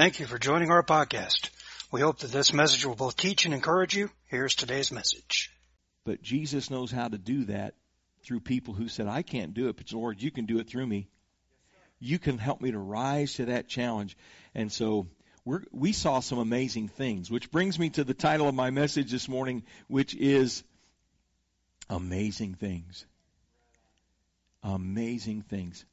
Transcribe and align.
Thank 0.00 0.18
you 0.18 0.24
for 0.24 0.38
joining 0.38 0.70
our 0.70 0.82
podcast. 0.82 1.50
We 1.92 2.00
hope 2.00 2.20
that 2.20 2.32
this 2.32 2.54
message 2.54 2.86
will 2.86 2.94
both 2.94 3.18
teach 3.18 3.44
and 3.44 3.52
encourage 3.52 3.94
you. 3.94 4.08
Here's 4.28 4.54
today's 4.54 4.90
message. 4.90 5.50
But 6.06 6.22
Jesus 6.22 6.70
knows 6.70 6.90
how 6.90 7.08
to 7.08 7.18
do 7.18 7.44
that 7.44 7.74
through 8.22 8.40
people 8.40 8.72
who 8.72 8.88
said, 8.88 9.08
I 9.08 9.20
can't 9.20 9.52
do 9.52 9.68
it, 9.68 9.76
but 9.76 9.92
Lord, 9.92 10.22
you 10.22 10.30
can 10.30 10.46
do 10.46 10.58
it 10.58 10.70
through 10.70 10.86
me. 10.86 11.10
You 11.98 12.18
can 12.18 12.38
help 12.38 12.62
me 12.62 12.70
to 12.70 12.78
rise 12.78 13.34
to 13.34 13.44
that 13.44 13.68
challenge. 13.68 14.16
And 14.54 14.72
so 14.72 15.06
we're, 15.44 15.64
we 15.70 15.92
saw 15.92 16.20
some 16.20 16.38
amazing 16.38 16.88
things, 16.88 17.30
which 17.30 17.50
brings 17.50 17.78
me 17.78 17.90
to 17.90 18.02
the 18.02 18.14
title 18.14 18.48
of 18.48 18.54
my 18.54 18.70
message 18.70 19.10
this 19.10 19.28
morning, 19.28 19.64
which 19.86 20.14
is 20.14 20.64
Amazing 21.90 22.54
Things. 22.54 23.04
Amazing 24.62 25.42
Things. 25.42 25.84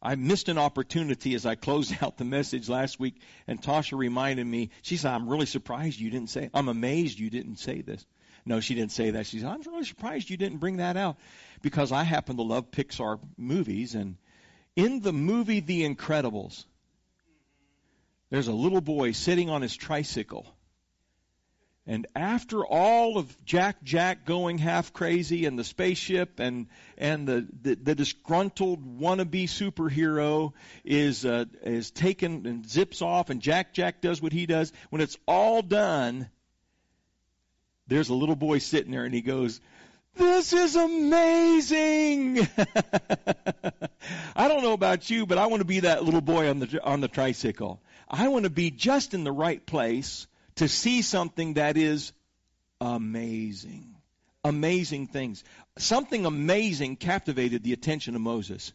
I 0.00 0.14
missed 0.14 0.48
an 0.48 0.58
opportunity 0.58 1.34
as 1.34 1.44
I 1.44 1.54
closed 1.54 1.94
out 2.02 2.16
the 2.16 2.24
message 2.24 2.68
last 2.68 3.00
week, 3.00 3.20
and 3.46 3.60
Tasha 3.60 3.96
reminded 3.96 4.46
me, 4.46 4.70
she 4.82 4.96
said, 4.96 5.12
I'm 5.12 5.28
really 5.28 5.46
surprised 5.46 5.98
you 5.98 6.10
didn't 6.10 6.30
say, 6.30 6.50
I'm 6.54 6.68
amazed 6.68 7.18
you 7.18 7.30
didn't 7.30 7.56
say 7.56 7.82
this. 7.82 8.04
No, 8.46 8.60
she 8.60 8.74
didn't 8.74 8.92
say 8.92 9.10
that. 9.10 9.26
She 9.26 9.40
said, 9.40 9.48
I'm 9.48 9.60
really 9.62 9.84
surprised 9.84 10.30
you 10.30 10.36
didn't 10.36 10.58
bring 10.58 10.78
that 10.78 10.96
out 10.96 11.18
because 11.60 11.92
I 11.92 12.02
happen 12.04 12.36
to 12.36 12.42
love 12.42 12.70
Pixar 12.70 13.18
movies. 13.36 13.94
And 13.94 14.16
in 14.74 15.00
the 15.00 15.12
movie 15.12 15.60
The 15.60 15.82
Incredibles, 15.94 16.64
there's 18.30 18.48
a 18.48 18.52
little 18.52 18.80
boy 18.80 19.12
sitting 19.12 19.50
on 19.50 19.60
his 19.60 19.76
tricycle 19.76 20.46
and 21.88 22.06
after 22.14 22.66
all 22.66 23.16
of 23.16 23.44
Jack 23.46 23.82
Jack 23.82 24.26
going 24.26 24.58
half 24.58 24.92
crazy 24.92 25.46
and 25.46 25.58
the 25.58 25.64
spaceship 25.64 26.38
and 26.38 26.66
and 26.98 27.26
the 27.26 27.48
the, 27.62 27.74
the 27.76 27.94
disgruntled 27.94 29.00
wannabe 29.00 29.44
superhero 29.44 30.52
is 30.84 31.24
uh, 31.24 31.46
is 31.62 31.90
taken 31.90 32.46
and 32.46 32.68
zips 32.68 33.00
off 33.00 33.30
and 33.30 33.40
Jack 33.40 33.72
Jack 33.72 34.02
does 34.02 34.20
what 34.20 34.32
he 34.32 34.44
does, 34.44 34.70
when 34.90 35.00
it's 35.00 35.16
all 35.26 35.62
done, 35.62 36.28
there's 37.86 38.10
a 38.10 38.14
little 38.14 38.36
boy 38.36 38.58
sitting 38.58 38.92
there 38.92 39.04
and 39.04 39.14
he 39.14 39.22
goes, 39.22 39.58
this 40.14 40.52
is 40.52 40.76
amazing. 40.76 42.46
I 44.36 44.48
don't 44.48 44.62
know 44.62 44.74
about 44.74 45.08
you, 45.08 45.24
but 45.24 45.38
I 45.38 45.46
want 45.46 45.60
to 45.60 45.66
be 45.66 45.80
that 45.80 46.04
little 46.04 46.20
boy 46.20 46.50
on 46.50 46.58
the 46.58 46.84
on 46.84 47.00
the 47.00 47.08
tricycle. 47.08 47.80
I 48.10 48.28
want 48.28 48.44
to 48.44 48.50
be 48.50 48.70
just 48.70 49.14
in 49.14 49.24
the 49.24 49.32
right 49.32 49.64
place 49.64 50.26
to 50.58 50.68
see 50.68 51.02
something 51.02 51.54
that 51.54 51.76
is 51.76 52.12
amazing. 52.80 53.94
Amazing 54.44 55.06
things. 55.06 55.44
Something 55.78 56.26
amazing 56.26 56.96
captivated 56.96 57.62
the 57.62 57.72
attention 57.72 58.16
of 58.16 58.20
Moses. 58.20 58.72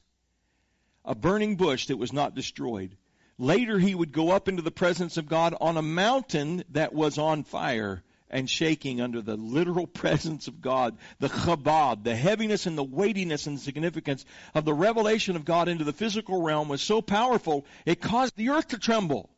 A 1.03 1.13
burning 1.13 1.57
bush 1.57 1.87
that 1.87 1.97
was 1.97 2.13
not 2.13 2.35
destroyed. 2.35 2.95
Later, 3.37 3.77
he 3.79 3.93
would 3.93 4.13
go 4.13 4.31
up 4.31 4.47
into 4.47 4.61
the 4.61 4.71
presence 4.71 5.17
of 5.17 5.27
God 5.27 5.55
on 5.59 5.75
a 5.75 5.81
mountain 5.81 6.63
that 6.71 6.93
was 6.93 7.17
on 7.17 7.43
fire 7.43 8.01
and 8.29 8.49
shaking 8.49 9.01
under 9.01 9.21
the 9.21 9.35
literal 9.35 9.87
presence 10.01 10.47
of 10.47 10.61
God. 10.61 10.97
The 11.19 11.27
chabad, 11.27 12.05
the 12.05 12.15
heaviness 12.15 12.65
and 12.65 12.77
the 12.77 12.83
weightiness 12.83 13.45
and 13.45 13.59
significance 13.59 14.25
of 14.55 14.63
the 14.63 14.73
revelation 14.73 15.35
of 15.35 15.43
God 15.43 15.67
into 15.67 15.83
the 15.83 15.91
physical 15.91 16.41
realm 16.41 16.69
was 16.69 16.81
so 16.81 17.01
powerful, 17.01 17.65
it 17.85 17.99
caused 17.99 18.37
the 18.37 18.51
earth 18.51 18.69
to 18.69 18.77
tremble 18.77 19.29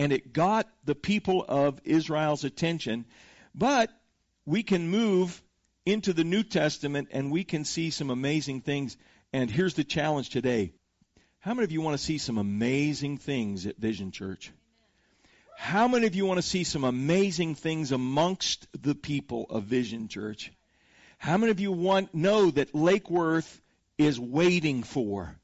and 0.00 0.14
it 0.14 0.32
got 0.32 0.66
the 0.86 0.94
people 0.94 1.44
of 1.46 1.78
Israel's 1.84 2.44
attention. 2.44 3.04
But 3.54 3.90
we 4.46 4.62
can 4.62 4.88
move 4.88 5.42
into 5.84 6.14
the 6.14 6.24
New 6.24 6.42
Testament 6.42 7.08
and 7.12 7.30
we 7.30 7.44
can 7.44 7.66
see 7.66 7.90
some 7.90 8.08
amazing 8.08 8.62
things. 8.62 8.96
And 9.34 9.50
here's 9.50 9.74
the 9.74 9.84
challenge 9.84 10.30
today. 10.30 10.72
How 11.40 11.52
many 11.52 11.64
of 11.64 11.72
you 11.72 11.82
want 11.82 11.98
to 11.98 12.02
see 12.02 12.16
some 12.16 12.38
amazing 12.38 13.18
things 13.18 13.66
at 13.66 13.76
Vision 13.76 14.10
Church? 14.10 14.50
How 15.58 15.86
many 15.86 16.06
of 16.06 16.14
you 16.14 16.24
want 16.24 16.38
to 16.38 16.48
see 16.48 16.64
some 16.64 16.84
amazing 16.84 17.54
things 17.54 17.92
amongst 17.92 18.68
the 18.80 18.94
people 18.94 19.48
of 19.50 19.64
Vision 19.64 20.08
Church? 20.08 20.50
How 21.18 21.36
many 21.36 21.50
of 21.50 21.60
you 21.60 21.72
want 21.72 22.14
know 22.14 22.50
that 22.50 22.74
Lake 22.74 23.10
Worth 23.10 23.60
is 23.98 24.18
waiting 24.18 24.82
for 24.82 25.36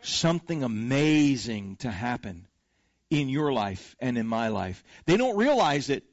something 0.00 0.62
amazing 0.62 1.74
to 1.78 1.90
happen? 1.90 2.46
In 3.10 3.28
your 3.28 3.52
life 3.52 3.94
and 4.00 4.18
in 4.18 4.26
my 4.26 4.48
life. 4.48 4.82
They 5.04 5.16
don't 5.16 5.36
realize 5.36 5.90
it, 5.90 6.04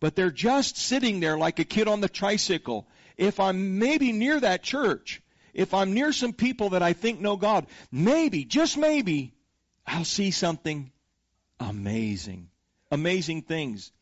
but 0.00 0.16
they're 0.16 0.30
just 0.30 0.76
sitting 0.76 1.20
there 1.20 1.38
like 1.38 1.58
a 1.58 1.64
kid 1.64 1.88
on 1.88 2.00
the 2.00 2.08
tricycle. 2.08 2.88
If 3.16 3.40
I'm 3.40 3.78
maybe 3.78 4.12
near 4.12 4.40
that 4.40 4.62
church, 4.62 5.22
if 5.54 5.74
I'm 5.74 5.94
near 5.94 6.12
some 6.12 6.32
people 6.32 6.70
that 6.70 6.82
I 6.82 6.92
think 6.92 7.20
know 7.20 7.36
God, 7.36 7.66
maybe, 7.90 8.44
just 8.44 8.76
maybe, 8.76 9.34
I'll 9.86 10.04
see 10.04 10.30
something 10.30 10.90
amazing. 11.60 12.48
Amazing 12.90 13.42
things. 13.42 13.92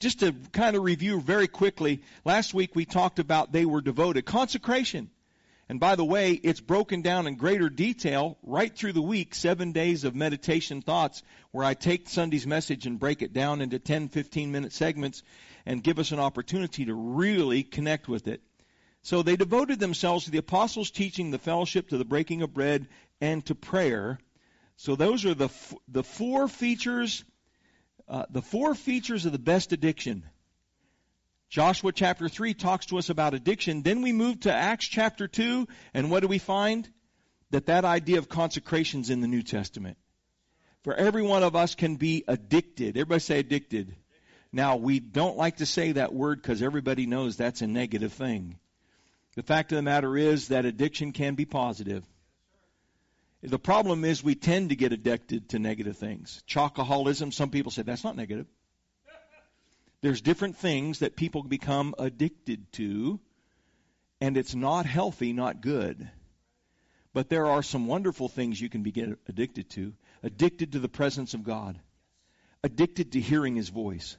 Just 0.00 0.20
to 0.20 0.32
kind 0.52 0.76
of 0.76 0.82
review 0.82 1.20
very 1.20 1.46
quickly, 1.46 2.02
last 2.24 2.54
week 2.54 2.74
we 2.74 2.84
talked 2.84 3.18
about 3.18 3.52
they 3.52 3.64
were 3.64 3.80
devoted. 3.80 4.24
Consecration. 4.24 5.10
And 5.68 5.80
by 5.80 5.96
the 5.96 6.04
way, 6.04 6.32
it's 6.32 6.60
broken 6.60 7.02
down 7.02 7.26
in 7.26 7.36
greater 7.36 7.70
detail 7.70 8.36
right 8.42 8.74
through 8.74 8.92
the 8.92 9.02
week, 9.02 9.34
seven 9.34 9.72
days 9.72 10.04
of 10.04 10.14
meditation 10.14 10.82
thoughts, 10.82 11.22
where 11.50 11.64
I 11.64 11.74
take 11.74 12.08
Sunday's 12.08 12.46
message 12.46 12.86
and 12.86 12.98
break 12.98 13.22
it 13.22 13.32
down 13.32 13.60
into 13.60 13.78
10, 13.78 14.08
15 14.08 14.52
minute 14.52 14.72
segments 14.72 15.22
and 15.64 15.82
give 15.82 15.98
us 15.98 16.12
an 16.12 16.18
opportunity 16.18 16.84
to 16.86 16.94
really 16.94 17.62
connect 17.62 18.08
with 18.08 18.26
it. 18.26 18.42
So 19.02 19.22
they 19.22 19.36
devoted 19.36 19.80
themselves 19.80 20.24
to 20.24 20.30
the 20.30 20.38
apostles' 20.38 20.90
teaching, 20.90 21.30
the 21.30 21.38
fellowship, 21.38 21.88
to 21.88 21.98
the 21.98 22.04
breaking 22.04 22.42
of 22.42 22.54
bread, 22.54 22.88
and 23.20 23.44
to 23.46 23.54
prayer. 23.54 24.18
So 24.76 24.96
those 24.96 25.24
are 25.24 25.34
the 25.34 25.46
f- 25.46 25.74
the 25.88 26.04
four 26.04 26.48
features, 26.48 27.24
uh, 28.08 28.26
the 28.30 28.42
four 28.42 28.74
features 28.74 29.26
of 29.26 29.32
the 29.32 29.38
best 29.38 29.72
addiction. 29.72 30.24
Joshua 31.52 31.92
chapter 31.92 32.30
3 32.30 32.54
talks 32.54 32.86
to 32.86 32.96
us 32.96 33.10
about 33.10 33.34
addiction. 33.34 33.82
Then 33.82 34.00
we 34.00 34.10
move 34.10 34.40
to 34.40 34.54
Acts 34.54 34.88
chapter 34.88 35.28
2, 35.28 35.68
and 35.92 36.10
what 36.10 36.20
do 36.20 36.26
we 36.26 36.38
find? 36.38 36.88
That 37.50 37.66
that 37.66 37.84
idea 37.84 38.16
of 38.16 38.30
consecration 38.30 39.02
is 39.02 39.10
in 39.10 39.20
the 39.20 39.28
New 39.28 39.42
Testament. 39.42 39.98
For 40.82 40.94
every 40.94 41.20
one 41.20 41.42
of 41.42 41.54
us 41.54 41.74
can 41.74 41.96
be 41.96 42.24
addicted. 42.26 42.96
Everybody 42.96 43.20
say 43.20 43.38
addicted. 43.38 43.94
Now, 44.50 44.76
we 44.76 44.98
don't 44.98 45.36
like 45.36 45.58
to 45.58 45.66
say 45.66 45.92
that 45.92 46.14
word 46.14 46.40
because 46.40 46.62
everybody 46.62 47.04
knows 47.04 47.36
that's 47.36 47.60
a 47.60 47.66
negative 47.66 48.14
thing. 48.14 48.58
The 49.36 49.42
fact 49.42 49.72
of 49.72 49.76
the 49.76 49.82
matter 49.82 50.16
is 50.16 50.48
that 50.48 50.64
addiction 50.64 51.12
can 51.12 51.34
be 51.34 51.44
positive. 51.44 52.02
The 53.42 53.58
problem 53.58 54.06
is 54.06 54.24
we 54.24 54.36
tend 54.36 54.70
to 54.70 54.76
get 54.76 54.94
addicted 54.94 55.50
to 55.50 55.58
negative 55.58 55.98
things. 55.98 56.42
Chocoholism, 56.46 57.30
some 57.30 57.50
people 57.50 57.72
say 57.72 57.82
that's 57.82 58.04
not 58.04 58.16
negative. 58.16 58.46
There's 60.02 60.20
different 60.20 60.56
things 60.56 60.98
that 60.98 61.16
people 61.16 61.44
become 61.44 61.94
addicted 61.96 62.70
to, 62.72 63.20
and 64.20 64.36
it's 64.36 64.54
not 64.54 64.84
healthy, 64.84 65.32
not 65.32 65.60
good. 65.60 66.10
But 67.12 67.28
there 67.28 67.46
are 67.46 67.62
some 67.62 67.86
wonderful 67.86 68.28
things 68.28 68.60
you 68.60 68.68
can 68.68 68.82
be 68.82 69.14
addicted 69.28 69.70
to. 69.70 69.94
Addicted 70.24 70.72
to 70.72 70.80
the 70.80 70.88
presence 70.88 71.34
of 71.34 71.44
God. 71.44 71.78
Addicted 72.64 73.12
to 73.12 73.20
hearing 73.20 73.54
His 73.54 73.68
voice. 73.68 74.16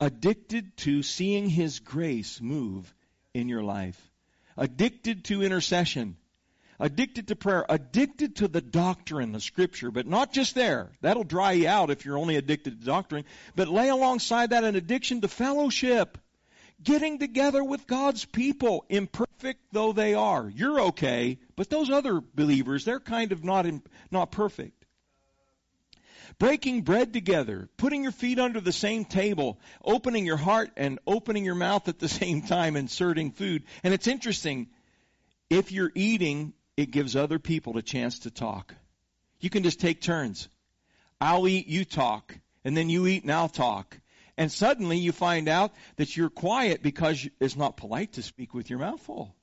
Addicted 0.00 0.76
to 0.78 1.02
seeing 1.02 1.48
His 1.48 1.78
grace 1.78 2.40
move 2.40 2.92
in 3.32 3.48
your 3.48 3.62
life. 3.62 4.00
Addicted 4.56 5.24
to 5.24 5.42
intercession 5.42 6.16
addicted 6.78 7.28
to 7.28 7.36
prayer, 7.36 7.64
addicted 7.68 8.36
to 8.36 8.48
the 8.48 8.60
doctrine 8.60 9.34
of 9.34 9.42
Scripture, 9.42 9.90
but 9.90 10.06
not 10.06 10.32
just 10.32 10.54
there. 10.54 10.90
That'll 11.00 11.24
dry 11.24 11.52
you 11.52 11.68
out 11.68 11.90
if 11.90 12.04
you're 12.04 12.18
only 12.18 12.36
addicted 12.36 12.80
to 12.80 12.86
doctrine. 12.86 13.24
But 13.54 13.68
lay 13.68 13.88
alongside 13.88 14.50
that 14.50 14.64
an 14.64 14.76
addiction 14.76 15.20
to 15.22 15.28
fellowship, 15.28 16.18
getting 16.82 17.18
together 17.18 17.62
with 17.62 17.86
God's 17.86 18.24
people, 18.24 18.84
imperfect 18.88 19.60
though 19.72 19.92
they 19.92 20.14
are. 20.14 20.48
You're 20.48 20.80
okay, 20.80 21.38
but 21.56 21.70
those 21.70 21.90
other 21.90 22.20
believers, 22.20 22.84
they're 22.84 23.00
kind 23.00 23.32
of 23.32 23.44
not 23.44 23.66
in, 23.66 23.82
not 24.10 24.30
perfect. 24.30 24.72
Breaking 26.38 26.82
bread 26.82 27.14
together, 27.14 27.68
putting 27.78 28.02
your 28.02 28.12
feet 28.12 28.38
under 28.38 28.60
the 28.60 28.72
same 28.72 29.06
table, 29.06 29.58
opening 29.82 30.26
your 30.26 30.36
heart 30.36 30.70
and 30.76 30.98
opening 31.06 31.46
your 31.46 31.54
mouth 31.54 31.88
at 31.88 31.98
the 31.98 32.08
same 32.20 32.42
time, 32.42 32.76
inserting 32.76 33.30
food. 33.30 33.64
And 33.82 33.94
it's 33.94 34.06
interesting, 34.06 34.66
if 35.48 35.72
you're 35.72 35.92
eating 35.94 36.52
it 36.76 36.90
gives 36.90 37.16
other 37.16 37.38
people 37.38 37.78
a 37.78 37.82
chance 37.82 38.20
to 38.20 38.30
talk. 38.30 38.74
You 39.40 39.50
can 39.50 39.62
just 39.62 39.80
take 39.80 40.00
turns. 40.00 40.48
I'll 41.20 41.48
eat, 41.48 41.66
you 41.66 41.84
talk, 41.84 42.36
and 42.64 42.76
then 42.76 42.90
you 42.90 43.06
eat 43.06 43.22
and 43.22 43.32
I'll 43.32 43.48
talk. 43.48 43.98
And 44.36 44.52
suddenly 44.52 44.98
you 44.98 45.12
find 45.12 45.48
out 45.48 45.72
that 45.96 46.16
you're 46.16 46.28
quiet 46.28 46.82
because 46.82 47.26
it's 47.40 47.56
not 47.56 47.78
polite 47.78 48.12
to 48.14 48.22
speak 48.22 48.52
with 48.52 48.68
your 48.68 48.78
mouth 48.78 49.00
full. 49.00 49.34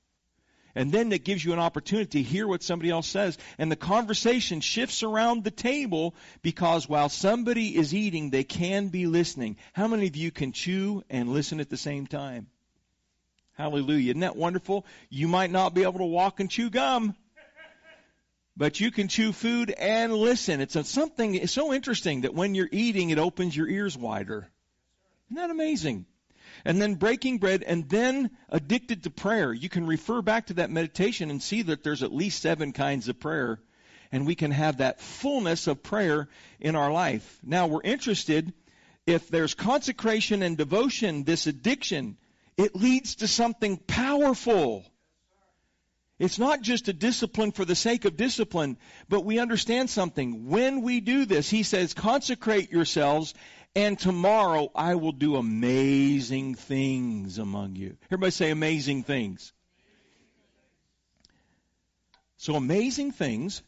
And 0.75 0.91
then 0.91 1.11
it 1.11 1.23
gives 1.23 1.43
you 1.45 1.53
an 1.53 1.59
opportunity 1.59 2.23
to 2.23 2.29
hear 2.29 2.47
what 2.47 2.63
somebody 2.63 2.89
else 2.89 3.07
says. 3.07 3.37
And 3.59 3.71
the 3.71 3.75
conversation 3.75 4.59
shifts 4.59 5.03
around 5.03 5.43
the 5.43 5.51
table 5.51 6.15
because 6.41 6.89
while 6.89 7.09
somebody 7.09 7.75
is 7.75 7.93
eating, 7.93 8.29
they 8.29 8.43
can 8.43 8.87
be 8.87 9.05
listening. 9.05 9.57
How 9.73 9.87
many 9.87 10.07
of 10.07 10.15
you 10.15 10.31
can 10.31 10.51
chew 10.51 11.03
and 11.09 11.29
listen 11.29 11.59
at 11.59 11.69
the 11.69 11.77
same 11.77 12.07
time? 12.07 12.47
Hallelujah. 13.53 14.11
Isn't 14.11 14.21
that 14.21 14.35
wonderful? 14.35 14.85
You 15.09 15.27
might 15.27 15.51
not 15.51 15.75
be 15.75 15.83
able 15.83 15.99
to 15.99 16.05
walk 16.05 16.39
and 16.39 16.49
chew 16.49 16.71
gum, 16.71 17.15
but 18.55 18.79
you 18.79 18.91
can 18.91 19.07
chew 19.07 19.31
food 19.31 19.71
and 19.71 20.13
listen. 20.13 20.61
It's 20.61 20.75
a, 20.75 20.83
something 20.83 21.35
it's 21.35 21.53
so 21.53 21.73
interesting 21.73 22.21
that 22.21 22.33
when 22.33 22.55
you're 22.55 22.69
eating, 22.71 23.09
it 23.09 23.19
opens 23.19 23.55
your 23.55 23.67
ears 23.67 23.97
wider. 23.97 24.47
Isn't 25.27 25.37
that 25.37 25.49
amazing? 25.49 26.05
And 26.65 26.81
then 26.81 26.95
breaking 26.95 27.39
bread 27.39 27.63
and 27.63 27.89
then 27.89 28.29
addicted 28.49 29.03
to 29.03 29.09
prayer. 29.09 29.51
You 29.51 29.69
can 29.69 29.87
refer 29.87 30.21
back 30.21 30.47
to 30.47 30.55
that 30.55 30.69
meditation 30.69 31.31
and 31.31 31.41
see 31.41 31.63
that 31.63 31.83
there's 31.83 32.03
at 32.03 32.13
least 32.13 32.41
seven 32.41 32.71
kinds 32.71 33.09
of 33.09 33.19
prayer. 33.19 33.59
And 34.11 34.27
we 34.27 34.35
can 34.35 34.51
have 34.51 34.77
that 34.77 35.01
fullness 35.01 35.65
of 35.65 35.81
prayer 35.81 36.29
in 36.59 36.75
our 36.75 36.91
life. 36.91 37.39
Now 37.43 37.65
we're 37.67 37.81
interested 37.81 38.53
if 39.05 39.27
there's 39.27 39.55
consecration 39.55 40.43
and 40.43 40.55
devotion, 40.55 41.23
this 41.23 41.47
addiction, 41.47 42.17
it 42.55 42.75
leads 42.75 43.15
to 43.15 43.27
something 43.27 43.77
powerful. 43.77 44.85
It's 46.19 46.37
not 46.37 46.61
just 46.61 46.87
a 46.87 46.93
discipline 46.93 47.51
for 47.51 47.65
the 47.65 47.75
sake 47.75 48.05
of 48.05 48.15
discipline, 48.15 48.77
but 49.09 49.25
we 49.25 49.39
understand 49.39 49.89
something. 49.89 50.47
When 50.47 50.81
we 50.81 50.99
do 51.01 51.25
this, 51.25 51.49
he 51.49 51.63
says, 51.63 51.93
consecrate 51.93 52.71
yourselves, 52.71 53.33
and 53.75 53.97
tomorrow 53.97 54.69
I 54.75 54.95
will 54.95 55.11
do 55.11 55.35
amazing 55.35 56.55
things 56.55 57.39
among 57.39 57.75
you. 57.75 57.97
Everybody 58.05 58.31
say 58.31 58.51
amazing 58.51 59.03
things. 59.03 59.51
So 62.37 62.55
amazing 62.55 63.11
things 63.13 63.63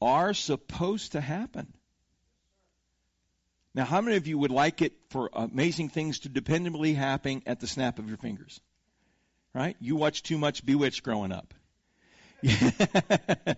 are 0.00 0.34
supposed 0.34 1.12
to 1.12 1.20
happen. 1.20 1.72
Now, 3.74 3.84
how 3.84 4.00
many 4.00 4.16
of 4.16 4.26
you 4.26 4.38
would 4.38 4.50
like 4.50 4.82
it 4.82 4.94
for 5.10 5.30
amazing 5.32 5.90
things 5.90 6.20
to 6.20 6.30
dependably 6.30 6.96
happen 6.96 7.42
at 7.46 7.60
the 7.60 7.66
snap 7.66 7.98
of 7.98 8.08
your 8.08 8.16
fingers? 8.16 8.60
Right? 9.56 9.74
You 9.80 9.96
watched 9.96 10.26
too 10.26 10.36
much 10.36 10.66
Bewitched 10.66 11.02
growing 11.02 11.32
up. 11.32 11.54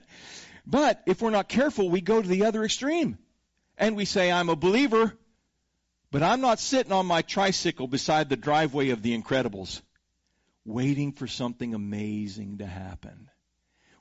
but 0.64 1.02
if 1.06 1.20
we're 1.20 1.30
not 1.30 1.48
careful, 1.48 1.90
we 1.90 2.00
go 2.00 2.22
to 2.22 2.28
the 2.28 2.44
other 2.44 2.62
extreme. 2.62 3.18
And 3.76 3.96
we 3.96 4.04
say, 4.04 4.30
I'm 4.30 4.48
a 4.48 4.54
believer, 4.54 5.12
but 6.12 6.22
I'm 6.22 6.40
not 6.40 6.60
sitting 6.60 6.92
on 6.92 7.06
my 7.06 7.22
tricycle 7.22 7.88
beside 7.88 8.28
the 8.28 8.36
driveway 8.36 8.90
of 8.90 9.02
the 9.02 9.20
Incredibles, 9.20 9.82
waiting 10.64 11.10
for 11.10 11.26
something 11.26 11.74
amazing 11.74 12.58
to 12.58 12.66
happen. 12.66 13.28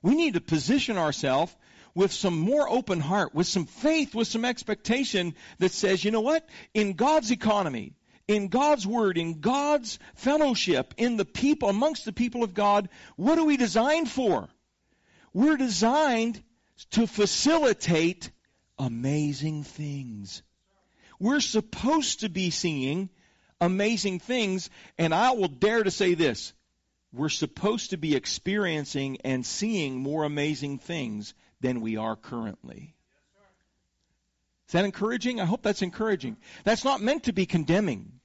We 0.03 0.13
need 0.13 0.35
to 0.35 0.41
position 0.41 0.99
ourselves 0.99 1.55
with 1.95 2.13
some 2.13 2.37
more 2.37 2.69
open 2.69 2.99
heart, 2.99 3.33
with 3.33 3.47
some 3.47 3.65
faith, 3.65 4.13
with 4.13 4.27
some 4.27 4.45
expectation 4.45 5.33
that 5.57 5.71
says, 5.71 6.05
you 6.05 6.11
know 6.11 6.21
what? 6.21 6.47
In 6.75 6.93
God's 6.93 7.31
economy, 7.31 7.95
in 8.27 8.49
God's 8.49 8.85
word, 8.85 9.17
in 9.17 9.39
God's 9.39 9.99
fellowship, 10.15 10.93
in 10.97 11.17
the 11.17 11.25
people, 11.25 11.69
amongst 11.69 12.05
the 12.05 12.13
people 12.13 12.43
of 12.43 12.53
God, 12.53 12.89
what 13.15 13.37
are 13.39 13.45
we 13.45 13.57
designed 13.57 14.09
for? 14.09 14.49
We're 15.33 15.57
designed 15.57 16.41
to 16.91 17.07
facilitate 17.07 18.31
amazing 18.77 19.63
things. 19.63 20.43
We're 21.19 21.39
supposed 21.39 22.19
to 22.19 22.29
be 22.29 22.49
seeing 22.49 23.09
amazing 23.59 24.19
things, 24.19 24.69
and 24.97 25.13
I 25.13 25.31
will 25.31 25.47
dare 25.47 25.83
to 25.83 25.91
say 25.91 26.13
this. 26.13 26.53
We're 27.13 27.29
supposed 27.29 27.91
to 27.91 27.97
be 27.97 28.15
experiencing 28.15 29.19
and 29.23 29.45
seeing 29.45 29.97
more 29.97 30.23
amazing 30.23 30.79
things 30.79 31.33
than 31.61 31.81
we 31.81 31.97
are 31.97 32.15
currently. 32.15 32.95
Is 34.67 34.73
that 34.73 34.85
encouraging? 34.85 35.39
I 35.39 35.45
hope 35.45 35.63
that's 35.63 35.81
encouraging. 35.81 36.35
That's 36.65 36.83
not 36.83 37.01
meant 37.01 37.23
to 37.23 37.33
be 37.33 37.45
condemning. 37.45 38.16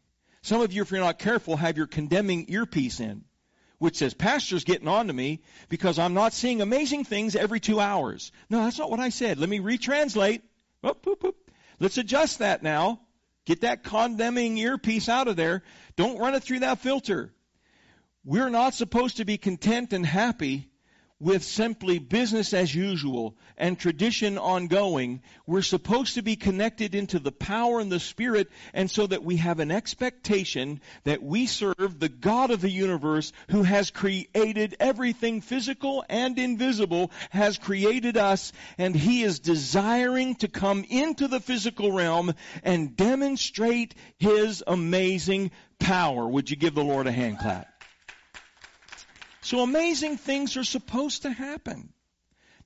Some 0.43 0.61
of 0.61 0.73
you, 0.73 0.83
if 0.83 0.91
you're 0.91 1.01
not 1.01 1.19
careful, 1.19 1.57
have 1.57 1.77
your 1.77 1.87
condemning 1.87 2.47
earpiece 2.49 2.99
in, 2.99 3.25
which 3.79 3.97
says, 3.97 4.13
Pastor's 4.13 4.65
getting 4.65 4.89
on 4.89 5.07
to 5.07 5.13
me 5.13 5.41
because 5.69 5.99
I'm 5.99 6.15
not 6.15 6.33
seeing 6.33 6.61
amazing 6.61 7.05
things 7.05 7.37
every 7.37 7.61
two 7.61 7.79
hours. 7.79 8.33
No, 8.51 8.65
that's 8.65 8.79
not 8.79 8.91
what 8.91 9.01
I 9.01 9.11
said. 9.11 9.39
Let 9.39 9.49
me 9.49 9.61
retranslate. 9.61 10.43
Oop, 10.85 11.07
oop, 11.07 11.25
oop. 11.25 11.51
Let's 11.79 11.99
adjust 11.99 12.41
that 12.41 12.63
now. 12.63 13.01
Get 13.45 13.61
that 13.61 13.85
condemning 13.85 14.59
earpiece 14.59 15.09
out 15.09 15.29
of 15.29 15.37
there. 15.37 15.63
Don't 15.97 16.19
run 16.19 16.35
it 16.35 16.43
through 16.43 16.61
that 16.61 16.81
filter. 16.81 17.33
We're 18.25 18.51
not 18.51 18.75
supposed 18.75 19.19
to 19.19 19.25
be 19.25 19.39
content 19.39 19.93
and 19.93 20.07
happy 20.07 20.72
with 21.23 21.45
simply 21.45 22.01
business 22.01 22.53
as 22.53 22.75
usual 22.75 23.37
and 23.57 23.79
tradition 23.79 24.39
ongoing. 24.39 25.23
We're 25.47 25.63
supposed 25.63 26.17
to 26.17 26.23
be 26.23 26.35
connected 26.35 26.97
into 26.97 27.21
the 27.21 27.31
power 27.31 27.79
and 27.79 27.93
the 27.93 28.01
Spirit, 28.01 28.51
and 28.75 28.91
so 28.91 29.07
that 29.07 29.23
we 29.23 29.37
have 29.37 29.61
an 29.61 29.71
expectation 29.71 30.81
that 31.05 31.23
we 31.23 31.47
serve 31.47 32.01
the 32.01 32.09
God 32.09 32.51
of 32.51 32.61
the 32.61 32.69
universe 32.69 33.33
who 33.51 33.63
has 33.63 33.93
created 33.93 34.77
everything 34.81 35.43
physical 35.43 36.05
and 36.09 36.37
invisible, 36.41 37.13
has 37.31 37.57
created 37.57 38.17
us, 38.17 38.53
and 38.77 38.97
He 38.97 39.23
is 39.23 39.39
desiring 39.39 40.35
to 40.37 40.49
come 40.49 40.85
into 40.91 41.29
the 41.29 41.41
physical 41.41 41.93
realm 41.93 42.35
and 42.65 42.97
demonstrate 42.97 43.95
His 44.19 44.65
amazing 44.67 45.53
power. 45.79 46.27
Would 46.27 46.51
you 46.51 46.57
give 46.57 46.75
the 46.75 46.83
Lord 46.83 47.07
a 47.07 47.13
hand 47.13 47.39
clap? 47.39 47.72
So 49.43 49.61
amazing 49.61 50.17
things 50.17 50.57
are 50.57 50.65
supposed 50.65 51.23
to 51.23 51.31
happen. 51.31 51.93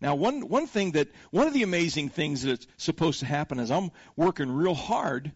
Now, 0.01 0.15
one, 0.15 0.49
one 0.49 0.67
thing 0.67 0.93
that, 0.93 1.09
one 1.31 1.47
of 1.47 1.55
the 1.55 1.63
amazing 1.63 2.11
things 2.11 2.43
that's 2.43 2.67
supposed 2.77 3.21
to 3.21 3.27
happen 3.27 3.59
is 3.59 3.71
I'm 3.71 3.91
working 4.15 4.51
real 4.51 4.75
hard 4.75 5.33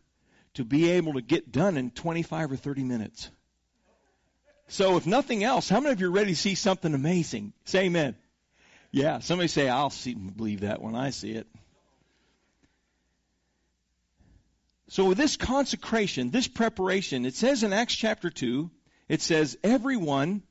to 0.55 0.65
be 0.65 0.91
able 0.91 1.15
to 1.15 1.23
get 1.23 1.51
done 1.51 1.79
in 1.79 1.91
25 1.91 2.53
or 2.53 2.57
30 2.57 2.85
minutes. 2.85 3.31
So 4.69 4.99
if 4.99 5.07
nothing 5.07 5.43
else, 5.43 5.69
how 5.69 5.81
many 5.81 5.93
of 5.93 6.01
you 6.01 6.09
are 6.09 6.13
ready 6.13 6.33
to 6.33 6.37
see 6.37 6.55
something 6.55 6.93
amazing? 6.93 7.55
Say 7.65 7.87
amen. 7.87 8.17
Yeah, 8.93 9.21
somebody 9.21 9.49
say, 9.49 9.69
I'll 9.69 9.91
see, 9.91 10.15
believe 10.15 10.61
that 10.61 10.83
when 10.83 10.95
I 10.95 11.11
see 11.11 11.33
it. 11.33 11.47
So 14.89 15.07
with 15.07 15.19
this 15.19 15.37
consecration, 15.37 16.31
this 16.31 16.49
preparation, 16.49 17.25
it 17.25 17.35
says 17.35 17.63
in 17.63 17.73
Acts 17.73 17.95
chapter 17.95 18.29
2, 18.29 18.71
it 19.09 19.23
says, 19.23 19.57
everyone 19.65 20.43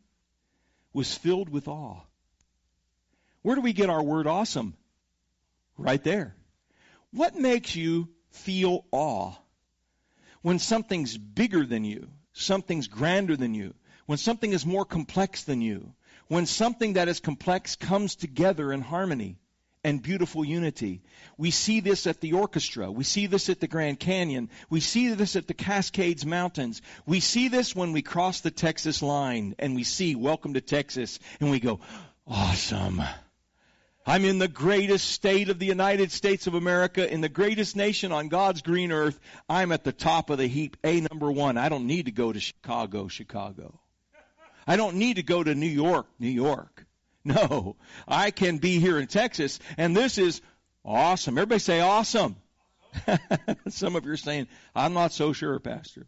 was 0.93 1.15
filled 1.15 1.49
with 1.49 1.67
awe. 1.67 2.01
Where 3.41 3.55
do 3.55 3.61
we 3.61 3.73
get 3.73 3.89
our 3.89 4.03
word 4.03 4.27
awesome? 4.27 4.75
Right 5.77 6.03
there. 6.03 6.35
What 7.11 7.35
makes 7.35 7.75
you 7.75 8.09
feel 8.31 8.85
awe? 8.91 9.33
When 10.41 10.59
something's 10.59 11.17
bigger 11.17 11.65
than 11.65 11.83
you, 11.83 12.09
something's 12.33 12.87
grander 12.87 13.35
than 13.35 13.53
you, 13.53 13.73
when 14.05 14.17
something 14.17 14.51
is 14.53 14.65
more 14.65 14.85
complex 14.85 15.43
than 15.43 15.61
you, 15.61 15.93
when 16.27 16.45
something 16.45 16.93
that 16.93 17.07
is 17.07 17.19
complex 17.19 17.75
comes 17.75 18.15
together 18.15 18.71
in 18.71 18.81
harmony 18.81 19.37
and 19.83 20.01
beautiful 20.01 20.43
unity. 20.43 21.01
We 21.37 21.51
see 21.51 21.79
this 21.79 22.05
at 22.05 22.19
the 22.19 22.33
orchestra. 22.33 22.91
We 22.91 23.03
see 23.03 23.27
this 23.27 23.49
at 23.49 23.59
the 23.59 23.67
Grand 23.67 23.99
Canyon. 23.99 24.49
We 24.69 24.81
see 24.81 25.13
this 25.13 25.35
at 25.35 25.47
the 25.47 25.53
Cascades 25.53 26.25
Mountains. 26.25 26.81
We 27.05 27.19
see 27.21 27.47
this 27.47 27.75
when 27.75 27.93
we 27.93 28.01
cross 28.01 28.41
the 28.41 28.51
Texas 28.51 29.01
line 29.01 29.55
and 29.57 29.75
we 29.75 29.83
see 29.83 30.15
Welcome 30.15 30.55
to 30.55 30.61
Texas 30.61 31.19
and 31.39 31.49
we 31.49 31.59
go, 31.59 31.79
awesome. 32.27 33.01
I'm 34.05 34.25
in 34.25 34.39
the 34.39 34.47
greatest 34.47 35.11
state 35.11 35.49
of 35.49 35.59
the 35.59 35.67
United 35.67 36.11
States 36.11 36.47
of 36.47 36.55
America, 36.55 37.11
in 37.11 37.21
the 37.21 37.29
greatest 37.29 37.75
nation 37.75 38.11
on 38.11 38.27
God's 38.27 38.61
green 38.61 38.91
earth. 38.91 39.19
I'm 39.47 39.71
at 39.71 39.83
the 39.83 39.91
top 39.91 40.29
of 40.29 40.39
the 40.39 40.47
heap, 40.47 40.77
A 40.83 41.01
number 41.01 41.31
one. 41.31 41.57
I 41.57 41.69
don't 41.69 41.85
need 41.85 42.05
to 42.05 42.11
go 42.11 42.33
to 42.33 42.39
Chicago, 42.39 43.07
Chicago. 43.07 43.79
I 44.65 44.77
don't 44.77 44.95
need 44.95 45.17
to 45.17 45.23
go 45.23 45.43
to 45.43 45.53
New 45.53 45.67
York, 45.67 46.07
New 46.19 46.29
York. 46.29 46.85
No, 47.35 47.75
I 48.07 48.31
can 48.31 48.57
be 48.57 48.79
here 48.79 48.97
in 48.97 49.05
Texas, 49.05 49.59
and 49.77 49.95
this 49.95 50.17
is 50.17 50.41
awesome. 50.83 51.37
Everybody 51.37 51.59
say 51.59 51.79
awesome. 51.79 52.35
Some 53.69 53.95
of 53.95 54.03
you 54.05 54.13
are 54.13 54.17
saying, 54.17 54.47
I'm 54.75 54.93
not 54.93 55.13
so 55.13 55.31
sure, 55.33 55.59
Pastor. 55.59 56.07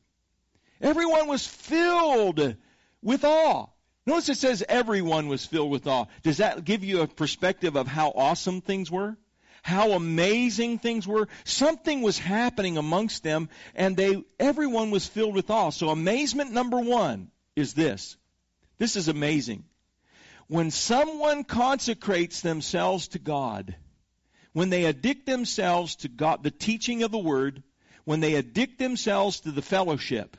Everyone 0.81 1.27
was 1.27 1.45
filled 1.45 2.55
with 3.03 3.23
awe. 3.23 3.67
Notice 4.07 4.29
it 4.29 4.37
says 4.37 4.63
everyone 4.67 5.27
was 5.27 5.45
filled 5.45 5.69
with 5.69 5.85
awe. 5.85 6.05
Does 6.23 6.37
that 6.37 6.65
give 6.65 6.83
you 6.83 7.01
a 7.01 7.07
perspective 7.07 7.75
of 7.75 7.87
how 7.87 8.09
awesome 8.15 8.61
things 8.61 8.89
were? 8.89 9.15
How 9.61 9.91
amazing 9.91 10.79
things 10.79 11.07
were? 11.07 11.27
Something 11.43 12.01
was 12.01 12.17
happening 12.17 12.77
amongst 12.77 13.21
them 13.21 13.49
and 13.75 13.95
they, 13.95 14.23
everyone 14.39 14.89
was 14.89 15.07
filled 15.07 15.35
with 15.35 15.51
awe. 15.51 15.69
So 15.69 15.89
amazement 15.89 16.51
number 16.51 16.79
one 16.79 17.29
is 17.55 17.75
this. 17.75 18.17
This 18.79 18.95
is 18.95 19.07
amazing. 19.07 19.65
When 20.51 20.70
someone 20.70 21.46
consecrates 21.46 22.41
themselves 22.41 23.08
to 23.08 23.20
God, 23.20 23.74
when 24.51 24.70
they 24.70 24.84
addict 24.84 25.25
themselves 25.25 25.96
to 25.96 26.10
God, 26.10 26.43
the 26.43 26.51
teaching 26.51 27.03
of 27.03 27.12
the 27.12 27.17
Word, 27.17 27.63
when 28.03 28.20
they 28.20 28.36
addict 28.36 28.77
themselves 28.77 29.39
to 29.39 29.51
the 29.51 29.62
fellowship, 29.62 30.36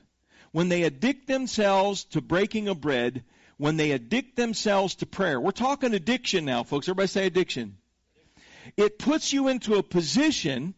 when 0.50 0.69
they 0.69 0.83
addict 0.83 1.28
themselves 1.28 2.04
to 2.11 2.21
breaking 2.21 2.69
of 2.69 2.78
bread, 2.78 3.25
when 3.57 3.78
they 3.78 3.92
addict 3.92 4.37
themselves 4.37 4.97
to 4.97 5.07
prayer. 5.07 5.40
We're 5.40 5.50
talking 5.50 5.95
addiction 5.95 6.45
now, 6.45 6.62
folks. 6.62 6.90
Everybody 6.90 7.07
say 7.07 7.26
addiction. 7.26 7.78
It 8.76 8.99
puts 8.99 9.33
you 9.33 9.49
into 9.49 9.76
a 9.76 9.83
position 9.83 10.75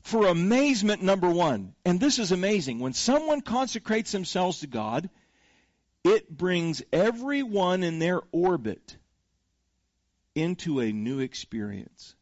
for 0.00 0.28
amazement, 0.28 1.02
number 1.02 1.28
one. 1.28 1.74
And 1.84 2.00
this 2.00 2.18
is 2.18 2.32
amazing. 2.32 2.78
When 2.78 2.94
someone 2.94 3.42
consecrates 3.42 4.12
themselves 4.12 4.60
to 4.60 4.66
God, 4.66 5.10
it 6.04 6.30
brings 6.30 6.82
everyone 6.92 7.82
in 7.82 7.98
their 7.98 8.20
orbit 8.32 8.96
into 10.34 10.80
a 10.80 10.92
new 10.92 11.20
experience. 11.20 12.14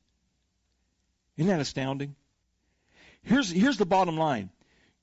Isn't 1.36 1.50
that 1.50 1.60
astounding? 1.60 2.16
Here's, 3.22 3.50
here's 3.50 3.76
the 3.76 3.86
bottom 3.86 4.16
line. 4.16 4.50